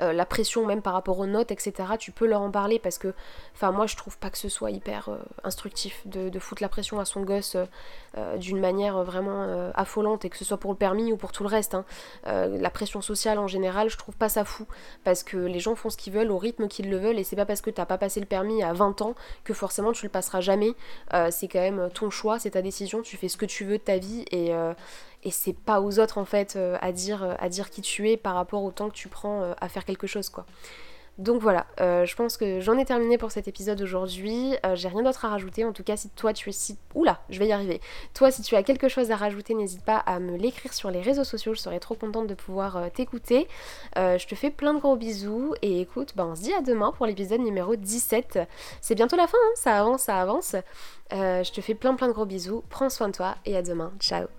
Euh, 0.03 0.13
la 0.13 0.27
pression 0.27 0.67
même 0.67 0.83
par 0.83 0.95
rapport 0.95 1.17
aux 1.21 1.27
notes, 1.27 1.53
etc. 1.53 1.73
Tu 1.97 2.11
peux 2.11 2.27
leur 2.27 2.43
en 2.43 2.51
parler 2.51 2.81
parce 2.81 2.99
que, 2.99 3.15
enfin 3.55 3.71
moi 3.71 3.87
je 3.87 3.95
trouve 3.95 4.19
pas 4.19 4.31
que 4.31 4.39
ce 4.39 4.49
soit 4.49 4.73
hyper 4.73 5.09
euh, 5.09 5.19
instructif 5.45 6.03
de, 6.07 6.37
foutre 6.41 6.61
la 6.61 6.69
pression 6.69 6.99
à 6.99 7.05
son 7.05 7.23
gosse 7.23 7.57
euh, 8.17 8.37
d'une 8.37 8.59
manière 8.59 9.05
vraiment 9.05 9.71
affolante 9.75 10.25
et 10.25 10.31
que 10.31 10.37
ce 10.37 10.45
soit 10.45 10.57
pour 10.59 10.73
le 10.73 10.77
permis 10.77 11.13
ou 11.13 11.17
pour 11.17 11.31
tout 11.31 11.45
le 11.45 11.49
reste. 11.49 11.75
Hein. 11.75 11.85
la 12.25 12.71
pression 12.71 13.01
sociale 13.01 13.39
en 13.39 13.47
général, 13.47 13.89
je 13.89 13.97
trouve 13.97 14.17
pas 14.17 14.29
ça 14.29 14.45
fou 14.45 14.67
parce 15.05 15.23
que 15.23 15.37
les 15.37 15.61
gens 15.61 15.77
font 15.77 15.89
ce 15.89 15.97
qu'ils 15.97 16.13
veulent 16.13 16.31
au 16.31 16.39
rythme 16.39 16.67
qu'ils 16.67 16.91
le 16.91 16.99
veulent 16.99 17.19
et 17.19 17.25
c'est 17.25 17.37
pas 17.37 17.47
parce 17.47 17.61
que 17.61 17.71
t'as 17.71 17.87
pas 17.87 17.99
passé 17.99 18.19
le 18.21 18.27
permis 18.27 18.63
à 18.63 18.73
20 18.73 19.03
ans 19.03 19.15
que 19.45 19.55
forcément 19.55 19.93
tu 19.93 20.05
le 20.05 20.11
passeras 20.11 20.41
jamais. 20.41 20.75
c'est 21.31 21.49
quand 21.49 21.61
même 21.61 21.89
ton 21.95 22.11
choix, 22.11 22.39
c'est 22.39 22.51
ta 22.51 22.63
décision, 22.63 23.03
tu 23.03 23.17
fais 23.17 23.29
ce 23.29 23.37
que 23.37 23.47
tu 23.47 23.65
veux 23.65 23.79
de 23.79 23.83
ta 23.83 23.99
vie 23.99 24.25
et 24.31 24.53
et 25.27 25.31
c'est 25.33 25.53
pas 25.53 25.81
aux 25.81 25.99
autres 25.99 26.19
en 26.19 26.25
fait 26.25 26.55
euh, 26.55 26.79
à 26.81 26.93
dire 26.93 27.25
euh, 27.25 27.35
à 27.41 27.49
dire 27.49 27.69
qui 27.69 27.83
tu 27.83 28.09
es 28.09 28.17
par 28.17 28.37
rapport 28.37 28.63
au 28.63 28.71
temps 28.71 28.89
que 28.89 28.95
tu 28.95 29.09
prends 29.09 29.43
euh, 29.43 29.55
à 29.61 29.69
faire 29.69 29.85
quelque 29.85 30.07
chose 30.07 30.29
quoi. 30.31 30.47
Donc 31.19 31.41
voilà, 31.41 31.65
je 31.79 32.15
pense 32.15 32.37
que 32.37 32.61
j'en 32.61 32.77
ai 32.77 32.85
terminé 32.85 33.17
pour 33.17 33.31
cet 33.31 33.49
épisode 33.49 33.81
aujourd'hui. 33.81 34.55
J'ai 34.75 34.89
rien 34.89 35.01
d'autre 35.01 35.25
à 35.25 35.31
rajouter. 35.31 35.65
En 35.65 35.73
tout 35.73 35.83
cas, 35.83 35.97
si 35.97 36.11
toi 36.11 36.35
tu 36.35 36.51
es 36.51 36.53
si. 36.53 36.77
Oula, 36.95 37.23
je 37.31 37.39
vais 37.39 37.47
y 37.47 37.53
arriver. 37.53 37.81
Toi, 38.13 38.31
si 38.31 38.43
tu 38.43 38.55
as 38.55 38.63
quelque 38.63 38.89
chose 38.89 39.11
à 39.11 39.17
rajouter, 39.17 39.55
n'hésite 39.55 39.83
pas 39.83 39.97
à 39.97 40.21
me 40.21 40.37
l'écrire 40.37 40.75
sur 40.75 40.91
les 40.91 41.01
réseaux 41.01 41.25
sociaux. 41.25 41.55
Je 41.55 41.61
serais 41.61 41.81
trop 41.81 41.95
contente 41.95 42.27
de 42.27 42.35
pouvoir 42.35 42.93
t'écouter. 42.93 43.49
je 43.97 44.27
te 44.27 44.35
fais 44.35 44.51
plein 44.51 44.75
de 44.75 44.79
gros 44.79 44.95
bisous. 44.95 45.55
Et 45.63 45.81
écoute, 45.81 46.13
bah, 46.17 46.27
on 46.27 46.35
se 46.35 46.43
dit 46.43 46.53
à 46.53 46.61
demain 46.61 46.93
pour 46.93 47.07
l'épisode 47.07 47.41
numéro 47.41 47.77
17. 47.77 48.41
C'est 48.83 48.95
bientôt 48.95 49.17
la 49.17 49.27
fin, 49.27 49.39
hein 49.43 49.53
ça 49.55 49.81
avance, 49.81 50.03
ça 50.03 50.21
avance. 50.21 50.55
je 51.13 51.51
te 51.51 51.63
fais 51.63 51.75
plein 51.75 51.95
plein 51.95 52.09
de 52.09 52.13
gros 52.13 52.27
bisous. 52.27 52.63
Prends 52.69 52.91
soin 52.91 53.09
de 53.09 53.15
toi 53.15 53.37
et 53.47 53.57
à 53.57 53.63
demain. 53.63 53.91
Ciao 54.01 54.37